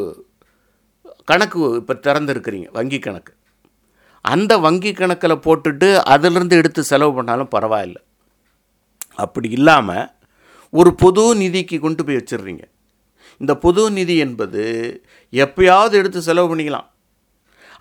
கணக்கு 1.30 1.58
இப்போ 1.80 1.94
திறந்துருக்கிறீங்க 2.06 2.68
வங்கி 2.78 2.98
கணக்கு. 2.98 3.32
அந்த 4.24 4.52
வங்கி 4.66 4.90
கணக்கில் 4.98 5.42
போட்டுட்டு 5.46 5.88
அதிலிருந்து 6.14 6.54
எடுத்து 6.60 6.82
செலவு 6.90 7.12
பண்ணாலும் 7.18 7.52
பரவாயில்லை. 7.54 8.02
அப்படி 9.24 9.48
இல்லாமல் 9.58 10.06
ஒரு 10.74 10.90
பொது 11.02 11.22
நிதிக்கு 11.40 11.76
கொண்டு 11.84 12.02
போய் 12.06 12.18
வச்சிடுறீங்க. 12.20 12.64
இந்த 13.40 13.52
பொது 13.64 13.82
நிதி 13.96 14.16
என்பது 14.24 14.64
எப்பயாவது 15.32 15.94
எடுத்து 16.00 16.20
செலவு 16.28 16.48
பண்ணிக்கலாம். 16.50 16.88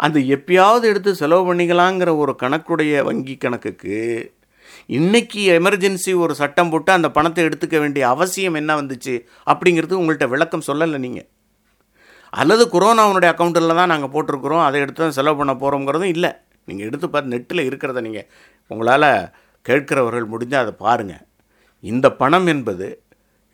அந்த 0.06 0.18
எப்பயாவது 0.36 0.86
எடுத்து 0.92 1.12
செலவு 1.22 1.44
பண்ணிக்கலாங்கிற 1.48 2.12
ஒரு 2.24 2.34
கணக்குடைய 2.44 3.04
வங்கி 3.10 3.36
கணக்குக்கு 3.44 3.98
இன்னைக்கு 4.98 5.42
எமர்ஜென்சி 5.58 6.12
ஒரு 6.24 6.34
சட்டம் 6.40 6.72
போட்டு 6.72 6.92
அந்த 6.96 7.08
பணத்தை 7.18 7.42
எடுத்துக்க 7.48 7.78
வேண்டிய 7.84 8.04
அவசியம் 8.14 8.58
என்ன 8.62 8.72
வந்துச்சு 8.80 9.16
அப்படிங்கிறது 9.52 10.00
உங்கள்கிட்ட 10.00 10.28
விளக்கம் 10.34 10.66
சொல்லலை 10.70 11.00
நீங்கள் 11.06 11.28
அல்லது 12.34 12.64
கொரோனாவுடைய 12.76 13.32
அக்கௌண்ட்டில் 13.34 13.80
தான் 13.82 13.92
நாங்கள் 13.94 14.14
போட்டிருக்கிறோம் 14.14 14.64
அதை 14.68 14.78
எடுத்து 14.86 15.02
தான் 15.04 15.18
செலவு 15.18 15.38
பண்ண 15.40 15.54
போகிறோங்கிறதும் 15.64 16.14
இல்லை. 16.16 16.32
நீங்கள் 16.68 16.88
எடுத்து 16.90 17.08
பார்த்து 17.10 17.34
நெட்டில் 17.36 17.68
இருக்கிறத 17.70 18.02
நீங்கள் 18.08 18.28
உங்களால் 18.72 19.10
கேட்கிறவர்கள் 19.66 20.32
முடிஞ்சால் 20.34 20.64
அதை 20.66 20.74
பாருங்கள் 20.86 21.24
இந்த 21.92 22.08
பணம் 22.22 22.48
என்பது 22.54 22.88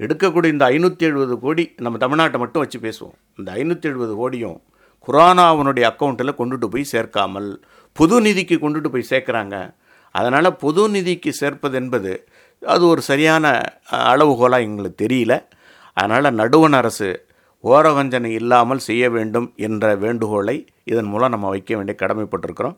எடுக்கக்கூடிய 0.03 0.49
இந்த 0.55 0.65
ஐநூற்றி 0.73 1.03
எழுபது 1.09 1.35
கோடி 1.43 1.63
நம்ம 1.85 1.99
தமிழ்நாட்டை 2.03 2.37
மட்டும் 2.41 2.63
வச்சு 2.63 2.79
பேசுவோம். 2.85 3.15
இந்த 3.39 3.49
ஐநூற்றி 3.59 3.87
எழுபது 3.91 4.13
கோடியும் 4.21 4.57
குரானாவனுடைய 5.07 5.85
அக்கௌண்ட்டில் 5.91 6.37
கொண்டுட்டு 6.39 6.67
போய் 6.73 6.91
சேர்க்காமல் 6.93 7.49
பொது 7.99 8.17
நிதிக்கு 8.25 8.55
கொண்டுட்டு 8.63 8.89
போய் 8.93 9.09
சேர்க்குறாங்க. 9.11 9.55
அதனால் 10.15 10.57
பொது 10.63 10.83
நிதிக்கு 10.93 11.31
சேர்ப்பது 11.41 11.75
என்பது 11.81 12.11
அது 12.73 12.83
ஒரு 12.91 13.01
சரியான 13.09 13.45
அளவுகோலாக 14.11 14.65
எங்களுக்கு 14.67 14.99
தெரியல. 15.05 15.33
அதனால் 15.97 16.37
நடுவண் 16.41 16.77
அரசு 16.79 17.09
ஓரவஞ்சனை 17.63 18.31
இல்லாமல் 18.41 18.85
செய்ய 18.87 19.03
வேண்டும் 19.15 19.47
என்ற 19.67 19.85
வேண்டுகோளை 20.03 20.55
இதன் 20.91 21.09
மூலம் 21.13 21.33
நம்ம 21.33 21.49
வைக்க 21.53 21.71
வேண்டிய 21.77 21.95
கடமைப்பட்டிருக்கிறோம். 22.01 22.77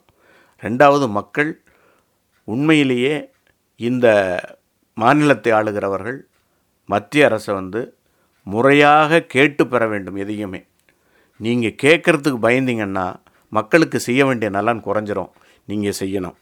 ரெண்டாவது 0.64 1.06
மக்கள் 1.20 1.52
உண்மையிலேயே 2.48 3.16
இந்த 3.90 4.08
மாநிலத்தை 5.02 5.52
ஆளுகிறவர்கள் 5.60 6.20
மத்திய 6.90 7.28
அரசை 7.30 7.52
வந்து 7.60 7.82
முறையாக 8.48 9.20
கேட்டு 9.34 9.64
பெற 9.72 9.82
வேண்டும் 9.94 10.18
எதையுமே. 10.24 10.62
நீங்கள் 11.40 11.80
கேட்குறதுக்கு 11.84 12.40
பயந்தீங்கன்னா 12.48 13.08
மக்களுக்கு 13.58 13.98
செய்ய 14.08 14.22
வேண்டிய 14.28 14.50
நலன் 14.58 14.86
குறைஞ்சிரும். 14.88 15.32
நீங்கள் 15.70 15.98
செய்யணும். 16.02 16.38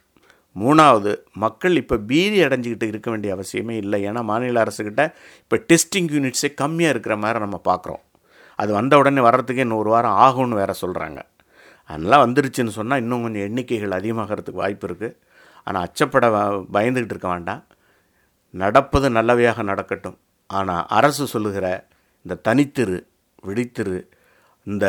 மூணாவது 0.55 1.11
மக்கள் 1.43 1.75
இப்போ 1.81 1.95
பீதி 2.09 2.37
அடைஞ்சிக்கிட்டு 2.45 2.93
இருக்க 2.93 3.09
வேண்டிய 3.13 3.31
அவசியமே 3.35 3.75
இல்லை. 3.83 3.99
ஏன்னா 4.09 4.21
மாநில 4.29 4.61
அரசுக்கிட்ட 4.65 5.03
இப்போ 5.43 5.57
டெஸ்டிங் 5.71 6.09
யூனிட்ஸே 6.15 6.49
கம்மியாக 6.61 6.93
இருக்கிற 6.95 7.15
மாதிரி 7.23 7.39
நம்ம 7.45 7.57
பார்க்குறோம் 7.69 8.03
அது 8.59 8.71
வந்த 8.77 8.93
உடனே 9.01 9.21
வர்றதுக்கே 9.27 9.63
இன்னொரு 9.65 9.89
வாரம் 9.93 10.15
ஆகும்னு 10.25 10.59
வேறு 10.61 10.75
சொல்கிறாங்க 10.83 11.19
அதெல்லாம் 11.89 12.23
வந்துருச்சுன்னு 12.25 12.73
சொன்னால் 12.77 13.01
இன்னும் 13.03 13.23
கொஞ்சம் 13.25 13.45
எண்ணிக்கைகள் 13.47 13.97
அதிகமாகிறதுக்கு 13.97 14.61
வாய்ப்பு 14.63 14.85
இருக்குது 14.89 15.15
ஆனால் 15.67 15.83
அச்சப்பட 15.87 16.25
பயந்துக்கிட்டு 16.75 17.15
இருக்க 17.15 17.29
வேண்டாம். 17.33 17.61
நடப்பது 18.53 19.07
நல்லவையாக 19.09 19.63
நடக்கட்டும். 19.71 20.17
ஆனால் 20.49 20.85
அரசு 20.97 21.25
சொல்லுகிற 21.33 21.65
இந்த 22.25 22.39
தனித்திரு 22.47 22.97
விழித்திரு 23.47 23.99
இந்த 24.67 24.85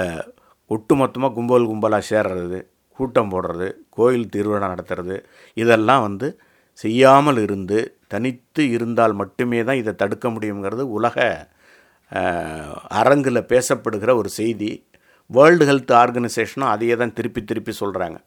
ஒட்டுமொத்தமாக 0.71 1.35
கும்பல் 1.37 1.69
கும்பலாக 1.71 2.09
சேர்றது 2.11 2.59
கூட்டம் 2.99 3.31
போடுறது 3.33 3.69
கோயில் 3.97 4.31
திருவிழா 4.35 4.69
நடத்துறது 4.75 5.17
இதெல்லாம் 5.57 6.03
வந்து 6.07 6.29
செய்யாமல் 6.79 7.39
இருந்து 7.45 7.79
தனித்து 8.09 8.63
இருந்தால் 8.77 9.15
மட்டுமே 9.21 9.61
தான் 9.65 9.81
இதை 9.83 9.93
தடுக்க 10.03 10.27
முடியுங்கிறது 10.31 10.85
உலக 10.99 11.17
அரங்கில் 13.01 13.49
பேசப்படுகிற 13.53 14.11
ஒரு 14.21 14.31
செய்தி. 14.39 14.71
வேர்ல்டு 15.31 15.65
ஹெல்த் 15.71 15.93
ஆர்கனைசேஷனும் 16.03 16.73
அதையே 16.75 16.95
தான் 16.97 17.17
திருப்பி 17.19 17.41
திருப்பி 17.45 17.73
சொல்கிறாங்க 17.81 18.19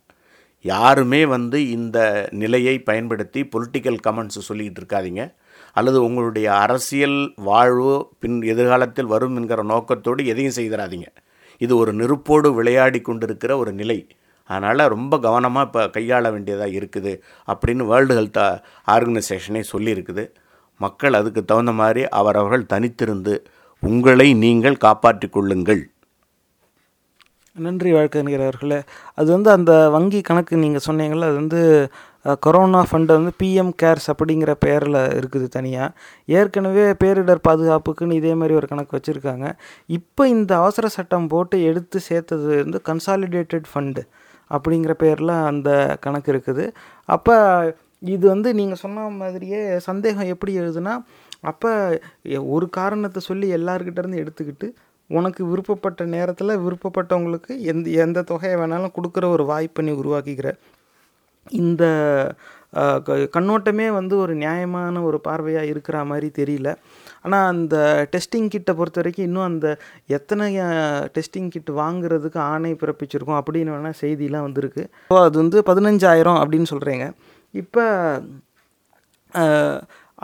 யாருமே 0.64 1.26
வந்து 1.26 1.70
இந்த 1.70 2.28
நிலையை 2.32 2.80
பயன்படுத்தி 2.80 3.42
பொலிட்டிக்கல் 3.44 4.00
கமெண்ட்ஸ் 4.08 4.48
சொல்லிக்கிட்டு 4.50 4.82
இருக்காதீங்க. 4.82 5.24
அல்லது 5.74 6.04
உங்களுடைய 6.04 6.48
அரசியல் 6.56 7.34
வாழ்வு 7.36 7.94
பின் 8.20 8.42
எதிர்காலத்தில் 8.42 9.06
வரும் 9.06 9.36
என்கிற 9.36 9.64
நோக்கத்தோடு 9.64 10.26
எதையும் 10.26 10.58
செய்திடாதீங்க 10.58 11.08
இது 11.58 11.74
ஒரு 11.78 11.94
நெருப்போடு 11.94 12.54
விளையாடி 12.54 13.02
கொண்டிருக்கிற 13.02 13.58
ஒரு 13.58 13.74
நிலை. 13.74 14.08
அதனால் 14.44 14.90
ரொம்ப 14.96 15.20
கவனமாக 15.20 15.66
இப்போ 15.66 16.00
கையாள 16.00 16.32
வேண்டியதாக 16.32 16.72
இருக்குது 16.80 17.12
அப்படின்னு 17.52 17.84
வேர்ல்டு 17.92 18.16
ஹெல்த் 18.20 18.60
ஆர்கனைசேஷனே 18.88 19.64
சொல்லியிருக்குது. 19.74 20.26
மக்கள் 20.78 21.14
அதுக்கு 21.14 21.46
தகுந்த 21.46 21.72
மாதிரி 21.72 22.08
அவரவர்கள் 22.20 22.70
தனித்திருந்து 22.74 23.34
உங்களை 23.80 24.34
நீங்கள் 24.34 24.84
காப்பாற்றிக் 24.86 25.32
கொள்ளுங்கள். 25.32 25.84
நன்றி 27.56 27.90
வழக்கறிஞர்களே 27.96 28.78
அது 29.20 29.28
வந்து 29.36 29.50
அந்த 29.56 29.72
வங்கி 29.96 30.20
கணக்கு 30.30 30.64
நீங்கள் 30.64 30.84
சொன்னீங்கள்ல 30.86 31.28
அது 31.30 31.38
வந்து 31.42 31.60
கொரோனா 32.46 32.80
ஃபண்டு 32.90 33.16
வந்து 33.18 33.32
பிஎம் 33.42 33.72
கேர்ஸ் 33.82 34.08
அப்படிங்கிற 34.14 34.52
பெயரில் 34.64 35.00
இருக்குது 35.20 35.48
தனியாக 35.56 35.96
ஏற்கனவே 36.38 36.86
பேரிடர் 37.02 37.42
பாதுகாப்புக்குன்னு 37.48 38.18
இதே 38.20 38.34
மாதிரி 38.42 38.54
ஒரு 38.60 38.68
கணக்கு 38.72 38.96
வச்சுருக்காங்க. 38.98 39.48
இப்போ 39.90 40.24
இந்த 40.36 40.52
அவசர 40.62 40.90
சட்டம் 40.98 41.28
போட்டு 41.34 41.58
எடுத்து 41.70 42.00
சேர்த்தது 42.10 42.48
வந்து 42.64 42.80
கன்சாலிடேட்டட் 42.90 43.68
ஃபண்டு 43.72 44.04
அப்படிங்கிற 44.52 44.96
பேரில் 45.04 45.34
அந்த 45.52 45.70
கணக்கு 46.06 46.32
இருக்குது. 46.34 46.66
அப்போ 47.10 47.36
இது 48.04 48.26
வந்து 48.34 48.50
நீங்கள் 48.62 48.82
சொன்ன 48.84 49.06
மாதிரியே 49.22 49.62
சந்தேகம் 49.90 50.32
எப்படி 50.34 50.54
எழுதுனா 50.64 50.96
அப்போ 51.52 51.70
ஒரு 52.56 52.66
காரணத்தை 52.80 53.22
சொல்லி 53.30 53.48
எல்லாருக்கிட்டேருந்து 53.58 54.22
எடுத்துக்கிட்டு 54.24 54.68
உனக்கு 55.14 55.42
விருப்பப்பட்ட 55.46 56.06
நேரத்தில் 56.06 56.58
விருப்பப்பட்டவங்களுக்கு 56.58 57.54
எந்த 57.72 57.90
எந்த 58.04 58.22
தொகையை 58.22 58.60
வேணாலும் 58.60 58.96
கொடுக்குற 58.96 59.26
ஒரு 59.26 59.46
வாய்ப்பை 59.46 59.86
நீ 59.86 59.92
உருவாக்கிக்கிற. 59.92 60.52
இந்த 61.50 61.84
க- 62.72 63.30
கண்ணோட்டமே 63.36 63.88
வந்து 63.94 64.18
ஒரு 64.18 64.36
நியாயமான 64.36 65.02
ஒரு 65.02 65.20
பார்வையாக 65.28 65.62
இருக்கிற 65.62 66.04
மாதிரி 66.06 66.30
தெரியல. 66.38 66.76
ஆனால் 67.22 67.48
அந்த 67.48 68.08
டெஸ்டிங் 68.12 68.48
கிட்டை 68.48 68.76
பொறுத்த 68.76 69.02
வரைக்கும் 69.02 69.26
இன்னும் 69.26 69.44
அந்த 69.44 69.78
எத்தனை 70.08 70.58
டெஸ்டிங் 71.16 71.50
கிட் 71.50 71.70
வாங்குறதுக்கு 71.70 72.38
ஆணை 72.38 72.72
பிறப்பிச்சிருக்கோம் 72.74 73.40
அப்படின்னு 73.42 73.74
வேணால் 73.76 74.00
செய்திலாம் 74.02 74.48
வந்திருக்கு. 74.48 74.84
ஸோ 75.10 75.22
அது 75.22 75.38
வந்து 75.38 75.64
பதினஞ்சாயிரம் 75.66 76.40
அப்படின்னு 76.42 76.66
சொல்கிறீங்க 76.70 77.06
இப்போ 77.52 77.84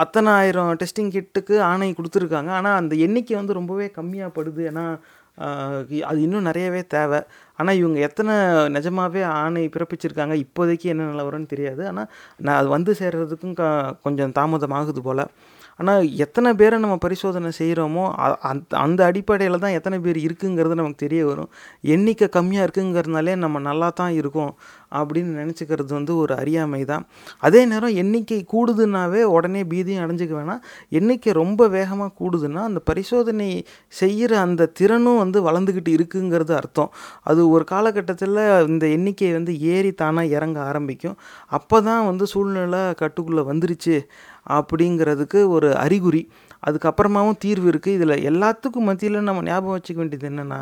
அத்தனை 0.02 0.30
ஆயிரம் 0.40 0.72
டெஸ்டிங் 0.80 1.14
கிட்டுக்கு 1.16 1.54
ஆணை 1.70 1.88
கொடுத்துருக்காங்க. 1.98 2.50
ஆனால் 2.58 2.78
அந்த 2.80 2.94
எண்ணிக்கை 3.06 3.34
வந்து 3.40 3.58
ரொம்பவே 3.60 3.88
கம்மியாக 3.98 4.36
படுது 4.38 4.62
ஏன்னா 4.72 4.84
அது 6.08 6.18
இன்னும் 6.24 6.46
நிறையவே 6.48 6.80
தேவை. 6.94 7.20
ஆனால் 7.58 7.78
இவங்க 7.80 7.98
எத்தனை 8.06 8.34
நிஜமாகவே 8.76 9.22
ஆணை 9.42 9.62
பிறப்பிச்சிருக்காங்க 9.74 10.34
இப்போதைக்கு 10.44 10.86
என்ன 10.92 11.06
நிலவரம்னு 11.12 11.52
தெரியாது. 11.52 11.82
ஆனால் 11.90 12.10
நான் 12.46 12.58
அது 12.60 12.68
வந்து 12.76 12.92
சேர்றதுக்கும் 13.00 13.56
க 13.60 13.64
கொஞ்சம் 14.06 14.34
தாமதமாகுது 14.38 15.02
போல். 15.06 15.24
ஆனால் 15.80 16.02
எத்தனை 16.24 16.50
பேரை 16.60 16.76
நம்ம 16.84 16.96
பரிசோதனை 17.04 17.50
செய்கிறோமோ 17.60 18.04
அந்த 18.50 18.76
அந்த 18.84 19.00
அடிப்படையில் 19.10 19.62
தான் 19.62 19.76
எத்தனை 19.78 19.98
பேர் 20.06 20.18
இருக்குங்கிறது 20.26 20.80
நமக்கு 20.80 21.04
தெரிய 21.04 21.22
வரும். 21.28 21.50
எண்ணிக்கை 21.94 22.26
கம்மியாக 22.36 22.66
இருக்குங்கிறதுனாலே 22.66 23.34
நம்ம 23.44 23.62
நல்லா 23.68 23.88
தான் 24.00 24.12
இருக்கோம். 24.20 24.52
அப்படின்னு 24.98 25.32
நினச்சிக்கிறது 25.40 25.92
வந்து 25.98 26.12
ஒரு 26.16 26.32
அறியாமை 26.36 26.80
தான் 26.84 27.04
அதே 27.46 27.60
நேரம் 27.66 27.94
எண்ணிக்கை 28.02 28.40
கூடுதுன்னாவே 28.52 29.22
உடனே 29.36 29.62
பீதியும் 29.72 30.02
அடைஞ்சிக்க 30.04 30.34
வேணாம். 30.40 30.62
எண்ணிக்கை 30.98 31.32
ரொம்ப 31.42 31.68
வேகமாக 31.76 32.12
கூடுதுன்னா 32.20 32.62
அந்த 32.70 32.82
பரிசோதனை 32.90 33.48
செய்கிற 34.00 34.32
அந்த 34.46 34.68
திறனும் 34.80 35.20
வந்து 35.24 35.40
வளர்ந்துக்கிட்டு 35.48 35.92
இருக்குங்கிறது 35.98 36.54
அர்த்தம். 36.60 36.90
அது 37.22 37.40
ஒரு 37.50 37.64
காலகட்டத்தில் 37.64 38.42
இந்த 38.72 38.84
எண்ணிக்கை 38.96 39.32
வந்து 39.38 39.54
ஏறி 39.74 39.92
தானாக 40.02 40.34
இறங்க 40.36 40.60
ஆரம்பிக்கும். 40.70 41.16
அப்போ 41.58 41.78
தான் 41.88 42.06
வந்து 42.10 42.26
சூழ்நிலை 42.34 42.82
கட்டுக்குள்ளே 43.02 43.44
வந்துருச்சு 43.52 43.96
அப்படிங்கிறதுக்கு 44.58 45.40
ஒரு 45.56 45.68
அறிகுறி. 45.76 46.22
அதுக்கப்புறமாவும் 46.68 47.38
தீர்வு 47.38 47.66
இருக்குது 47.72 47.96
இதில் 47.98 48.22
எல்லாத்துக்கும் 48.30 48.86
மத்தியில் 48.88 49.26
நம்ம 49.28 49.42
ஞாபகம் 49.42 49.76
வச்சுக்க 49.76 49.98
வேண்டியது 50.00 50.26
என்னென்னா 50.30 50.58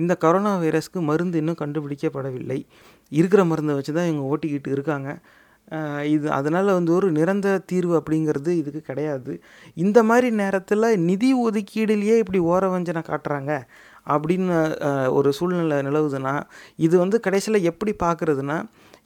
இந்த 0.00 0.12
கொரோனா 0.22 0.52
வைரஸ்க்கு 0.62 1.00
மருந்து 1.08 1.40
இன்னும் 1.42 1.58
கண்டுபிடிக்கப்படவில்லை. 1.62 2.58
இருக்கிற 3.18 3.42
மருந்தை 3.44 3.74
வச்சு 3.78 3.92
தான் 3.98 4.10
இவங்க 4.10 4.24
ஓட்டிக்கிட்டு 4.32 4.70
இருக்காங்க. 4.76 5.10
இது 6.14 6.26
அதனால் 6.38 6.76
வந்து 6.78 6.90
ஒரு 6.96 7.08
நிரந்தர 7.18 7.54
தீர்வு 7.70 7.94
அப்படிங்கிறது 7.98 8.50
இதுக்கு 8.60 8.80
கிடையாது. 8.88 9.32
இந்த 9.84 9.98
மாதிரி 10.08 10.28
நேரத்தில் 10.40 10.86
நிதி 11.08 11.30
ஒதுக்கீடுலேயே 11.46 12.16
இப்படி 12.22 12.40
ஓரவஞ்சனை 12.52 13.02
காட்டுறாங்க 13.10 13.52
அப்படின்னு 14.06 14.56
ஒரு 15.18 15.28
சூழ்நிலை 15.38 15.78
நிலவுதுன்னா 15.88 16.34
இது 16.86 16.94
வந்து 16.98 17.18
கடைசியில் 17.26 17.66
எப்படி 17.70 17.92
பார்க்குறதுனா 18.04 18.58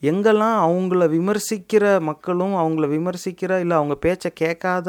எங்கெல்லாம் 0.02 0.56
அவங்கள 0.64 1.04
விமர்சிக்கிற 1.14 1.84
மக்களும் 2.00 2.54
அவங்கள 2.62 2.86
விமர்சிக்கிற 2.94 3.52
இல்லை 3.60 3.76
அவங்க 3.76 3.94
பேச்சை 3.96 4.30
கேட்காத 4.34 4.88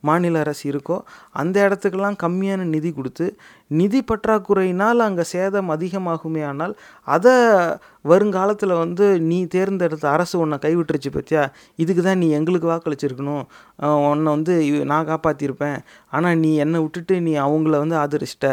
மாநில 0.00 0.40
அரசு 0.44 0.64
இருக்கோ 0.72 0.96
அந்த 1.42 1.56
இடத்துக்கெல்லாம் 1.66 2.20
கம்மியான 2.24 2.66
நிதி 2.74 2.90
கொடுத்து 2.98 3.26
நிதி 3.70 4.00
பற்றாக்குறையினால் 4.10 5.06
அங்கே 5.06 5.24
சேதம் 5.32 5.72
அதிகமாகுமே 5.74 6.42
ஆனால் 6.50 6.74
அதை 7.06 7.34
வருங்காலத்தில் 8.10 8.72
வந்து 8.82 9.06
நீ 9.28 9.38
தேர்ந்தெடுத்த 9.54 10.04
அரசு 10.14 10.34
உன்னை 10.42 10.56
கைவிட்டுருச்சு 10.64 11.10
பற்றியா 11.16 11.42
இதுக்கு 11.82 12.02
தான் 12.02 12.20
நீ 12.22 12.28
எங்களுக்கு 12.38 12.68
வாக்களிச்சிருக்கணும். 12.70 13.42
உன்னை 14.10 14.30
வந்து 14.36 14.54
நான் 14.92 15.08
காப்பாற்றிருப்பேன் 15.10 15.76
ஆனால் 16.16 16.38
நீ 16.44 16.50
என்னை 16.64 16.78
விட்டுட்டு 16.84 17.14
நீ 17.26 17.32
அவங்கள 17.46 17.74
வந்து 17.82 17.96
ஆதரிச்சிட்ட. 18.02 18.48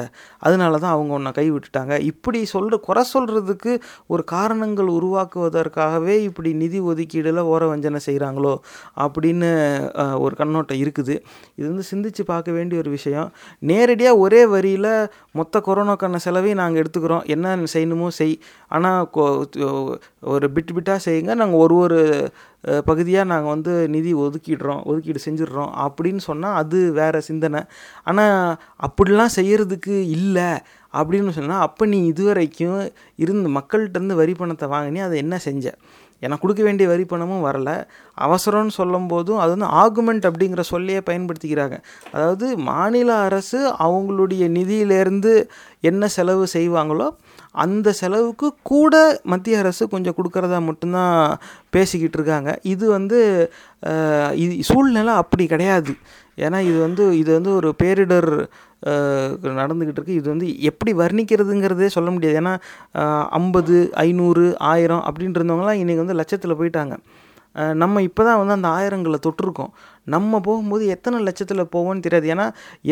அதனால 0.46 0.74
தான் 0.84 0.96
அவங்க 0.96 1.14
உன்னை 1.20 1.32
கை 1.40 1.48
விட்டுட்டாங்க 1.54 1.94
இப்படி 2.12 2.42
சொல்கிற 2.54 2.80
குறை 2.88 3.04
சொல்கிறதுக்கு 3.14 3.74
ஒரு 4.14 4.26
காரணங்கள் 4.34 4.92
உருவாக்குவதற்காகவே 4.98 6.18
இப்படி 6.30 6.52
நிதி 6.64 6.82
ஒதுக்கீடில் 6.92 7.42
ஓர 7.54 7.62
வஞ்சனை 7.74 8.02
செய்கிறாங்களோ 8.08 8.54
அப்படின்னு 9.06 9.52
ஒரு 10.26 10.36
கண்ணோட்டம் 10.42 10.82
இருக்குது. 10.84 11.18
இது 11.60 11.68
வந்து 11.72 11.88
சிந்திச்சு 11.92 12.26
பார்க்க 12.34 12.58
வேண்டிய 12.58 12.75
ஒரு 12.78 12.90
விஷயம். 12.98 13.28
நேரடியாக 13.72 14.22
ஒரே 14.26 14.42
வரியில் 14.54 14.90
மொத்த 15.40 15.62
கொரோனாக்கான 15.68 16.20
செலவையும் 16.26 16.62
நாங்கள் 16.62 16.82
எடுத்துக்கிறோம். 16.84 17.26
என்ன 17.36 17.56
செய்யணுமோ 17.76 18.08
செய். 18.20 18.36
ஆனால் 18.76 19.02
ஒரு 20.34 20.48
பிட் 20.56 20.74
பிட்டாக 20.76 21.00
செய்யுங்க. 21.08 21.34
நாங்கள் 21.42 21.64
ஒரு 21.66 21.76
ஒரு 21.86 22.00
பகுதியாக 22.86 23.30
நாங்கள் 23.32 23.54
வந்து 23.56 23.74
நிதி 23.96 24.12
ஒதுக்கிடுறோம். 24.16 24.82
ஒதுக்கீடு 24.90 25.20
செஞ்சிடுறோம். 25.28 25.74
அப்படின்னு 25.86 26.22
சொன்னால் 26.30 26.58
அது 26.62 26.80
வேறு 27.00 27.22
சிந்தனை. 27.30 27.62
ஆனால் 28.12 28.40
அப்படிலாம் 28.88 29.36
செய்கிறதுக்கு 29.40 29.96
இல்லை 30.18 30.50
அப்படின்னு 30.94 31.32
சொன்னால் 31.38 31.64
அப்போ 31.68 31.84
நீ 31.94 31.98
இதுவரைக்கும் 32.06 32.82
இருந்து 33.24 33.48
மக்கள்கிட்டருந்து 33.58 34.20
வரி 34.22 34.34
பணத்தை 34.34 34.68
வாங்கினி 34.74 35.00
அதை 35.08 35.16
என்ன 35.24 35.36
செஞ்ச? 35.48 35.66
எனக்கு 36.20 36.42
கொடுக்க 36.42 36.64
வேண்டிய 36.64 36.90
வரி 36.90 37.06
பணமும் 37.06 37.46
வரல. 37.46 37.70
அவசரம்னு 38.18 38.68
சொல்லும் 38.68 39.08
போதும் 39.08 39.38
அது 39.38 39.52
வந்து 39.56 39.70
ஆகுமெண்ட் 39.84 40.26
அப்படிங்கிற 40.30 40.60
சொல்லையே 40.60 41.02
பயன்படுத்திக்கிறாங்க. 41.10 41.78
அதாவது 42.12 42.58
மாநில 42.58 43.16
அரசு 43.16 43.60
அவங்களுடைய 43.80 44.44
நிதியிலேருந்து 44.58 45.34
என்ன 45.82 46.08
செலவு 46.08 46.48
செய்வாங்களோ 46.54 47.10
அந்த 47.64 47.88
செலவுக்கு 48.00 48.48
கூட 48.72 48.94
மத்திய 49.32 49.62
அரசு 49.64 49.84
கொஞ்சம் 49.94 50.16
கொடுக்குறதா 50.18 50.60
மட்டும்தான் 50.70 51.18
பேசிக்கிட்டு 51.76 52.18
இருக்காங்க. 52.20 52.52
இது 52.74 52.86
வந்து 52.98 53.20
இது 54.44 54.54
சூழ்நிலை 54.70 55.14
அப்படி 55.24 55.46
கிடையாது. 55.54 55.94
ஏன்னா 56.46 56.60
இது 56.70 56.78
வந்து 56.86 57.04
இது 57.22 57.32
வந்து 57.38 57.52
ஒரு 57.60 57.70
பேரிடர் 57.82 58.32
நடந்துக்கிட்டு 59.60 60.00
இருக்கு. 60.00 60.20
இது 60.22 60.28
வந்து 60.34 60.48
எப்படி 60.70 60.92
வர்ணிக்கிறதுங்கிறதே 61.02 61.88
சொல்ல 61.98 62.10
முடியாது. 62.16 62.40
ஏன்னா 62.42 62.54
ஐம்பது 63.40 63.78
ஐநூறு 64.06 64.46
ஆயிரம் 64.72 65.06
அப்படின்ட்டு 65.10 65.40
இருந்தவங்களாம் 65.42 65.82
இன்றைக்கி 65.84 66.04
வந்து 66.06 66.20
லட்சத்தில் 66.22 66.60
போயிட்டாங்க. 66.62 66.96
நம்ம 67.84 68.02
இப்போ 68.08 68.22
தான் 68.28 68.40
வந்து 68.42 68.56
அந்த 68.58 68.70
ஆயிரங்களை 68.78 69.20
தொட்டிருக்கோம். 69.26 69.72
நம்ம 70.16 70.40
போகும்போது 70.48 70.84
எத்தனை 70.96 71.18
லட்சத்தில் 71.28 71.72
போவோம்னு 71.76 72.06
தெரியாது. 72.06 72.28
ஏன்னா 72.34 72.46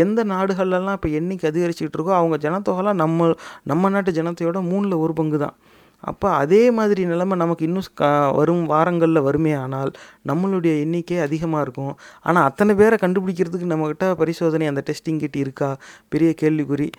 எந்த 0.03 0.19
நாடுகள்லாம் 0.33 0.97
இப்போ 0.99 1.11
எண்ணிக்கை 1.19 1.47
அதிகரிச்சுக்கிட்டு 1.51 1.99
இருக்கோ 1.99 2.15
அவங்க 2.21 2.37
ஜனத்தொகைலாம் 2.47 2.99
நம்ம 3.03 3.29
நம்ம 3.71 3.89
நாட்டு 3.95 4.13
ஜனத்தையோட 4.19 4.61
மூணில் 4.71 5.01
ஒரு 5.05 5.15
பங்கு 5.19 5.39
தான். 5.45 5.55
அப்போ 6.03 6.27
அதே 6.43 6.61
மாதிரி 6.77 7.01
நிலைமை 7.11 7.35
நமக்கு 7.41 7.63
இன்னும் 7.67 7.85
க 7.99 8.07
வரும் 8.37 8.63
வாரங்களில் 8.71 9.25
வருமே 9.27 9.53
ஆனால் 9.63 9.91
நம்மளுடைய 10.29 10.73
எண்ணிக்கை 10.85 11.19
அதிகமாக 11.27 11.63
இருக்கும். 11.65 11.93
ஆனால் 12.27 12.47
அத்தனை 12.49 12.73
பேரை 12.81 12.97
கண்டுபிடிக்கிறதுக்கு 13.03 13.71
நம்மக்கிட்ட 13.73 14.07
பரிசோதனை 14.21 14.67
அந்த 14.71 14.83
டெஸ்டிங் 14.89 15.21
கிட் 15.23 15.39
இருக்கா? 15.43 15.69
பெரிய 16.13 16.31
கேள்விக்குறி. 16.41 16.89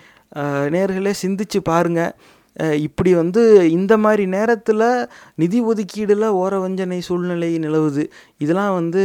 நேர்களே 0.74 1.12
சிந்திச்சு 1.24 1.58
பாருங்கள் 1.72 2.12
இப்படி 2.56 3.14
வந்து 3.14 3.42
இந்த 3.70 3.94
மாதிரி 4.02 4.24
நேரத்தில் 4.34 4.82
நிதி 5.34 5.58
ஒதுக்கீடில் 5.70 6.26
ஓர 6.40 6.60
வஞ்சனை 6.64 6.98
சூழ்நிலை 7.00 7.48
நிலவுது. 7.58 8.02
இதெல்லாம் 8.38 8.74
வந்து 8.74 9.02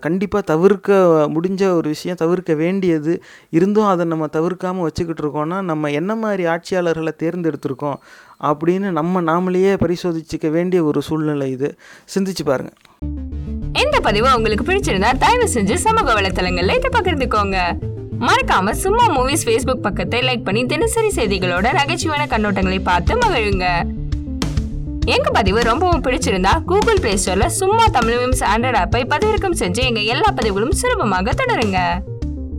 கண்டிப்பாக 0.00 0.44
தவிர்க்க 0.52 0.98
முடிஞ்ச 1.34 1.62
ஒரு 1.78 1.88
விஷயம் 1.94 2.20
தவிர்க்க 2.20 2.54
வேண்டியது. 2.54 3.14
இருந்தும் 3.50 3.90
அதை 3.92 4.06
நம்ம 4.12 4.28
தவிர்க்காமல் 4.36 4.86
வச்சுக்கிட்டு 4.88 5.24
இருக்கோம்னா 5.24 5.58
நம்ம 5.70 5.90
என்ன 6.00 6.14
மாதிரி 6.24 6.46
ஆட்சியாளர்களை 6.54 7.14
தேர்ந்தெடுத்திருக்கோம் 7.24 7.98
அப்படின்னு 8.50 8.90
நம்ம 9.00 9.22
நாமளையே 9.30 9.74
பரிசோதிச்சுக்க 9.74 10.50
வேண்டிய 10.58 10.82
ஒரு 10.84 11.02
சூழ்நிலை 11.08 11.50
இது. 11.56 11.70
சிந்திச்சு 12.14 12.44
பாருங்கள் 12.44 12.80
இந்த 13.84 13.98
பதிவு 14.00 14.28
உங்களுக்கு 14.36 14.64
பிடிச்சிருந்தா 14.68 15.10
தயவு 15.24 15.46
செஞ்சு 15.54 15.74
சமூக 15.86 16.08
வலைத்தளங்கள்ல 16.20 16.76
இதை 16.78 16.90
பகிர்ந்துக்கோங்க. 16.96 17.58
மறக்காம 18.20 18.70
சும்மா 18.70 19.04
மூவிஸ் 19.16 19.44
ஃபேஸ்புக் 19.44 19.84
பக்கத்தை 19.86 20.20
லைக் 20.20 20.44
பண்ணி 20.44 20.66
தினசரி 20.66 21.08
செய்திகளோட 21.08 21.66
நகைச்சுவையான 21.72 22.24
கண்ணோட்டங்களை 22.26 22.82
பார்த்து 22.82 23.16
மகிழுங்க. 23.16 23.66
எங்க 25.04 25.30
பதிவு 25.30 25.60
ரொம்பவும் 25.62 26.02
பிடிச்சிருந்தா 26.02 26.62
கூகுள் 26.62 27.00
பிளே 27.00 27.14
ஸ்டோர்ல 27.14 27.46
சும்மா 27.46 27.86
தமிழ் 27.86 28.14
மீம்ஸ் 28.14 28.44
ஆண்ட்ராய்ட் 28.54 28.80
ஆப்பை 28.82 29.02
பதிவிறக்கம் 29.08 29.58
செஞ்சு 29.58 29.82
எங்க 29.82 30.00
எல்லா 30.00 30.30
பதிவுகளும் 30.34 30.72
சுலபமாக 30.72 31.30
தொடருங்க. 31.30 31.78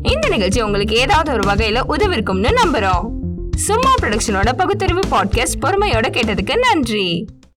இந்த 0.01 0.27
நிகழ்ச்சி 0.27 0.61
உங்களுக்கு 0.61 0.95
ஏதாவது 0.95 1.31
ஒரு 1.31 1.53
வகையில 1.53 1.81
உதவிருக்கும்னு 1.89 2.51
நம்புறோம். 2.63 3.05
சும்மா 3.55 3.93
ப்ரொடக்ஷனோட 4.01 4.53
பகுத்தறிவு 4.57 4.99
பாட்காஸ்ட் 5.11 5.61
பொறுமையோட 5.61 6.09
கேட்டதுக்கு 6.09 6.57
நன்றி. 6.57 7.27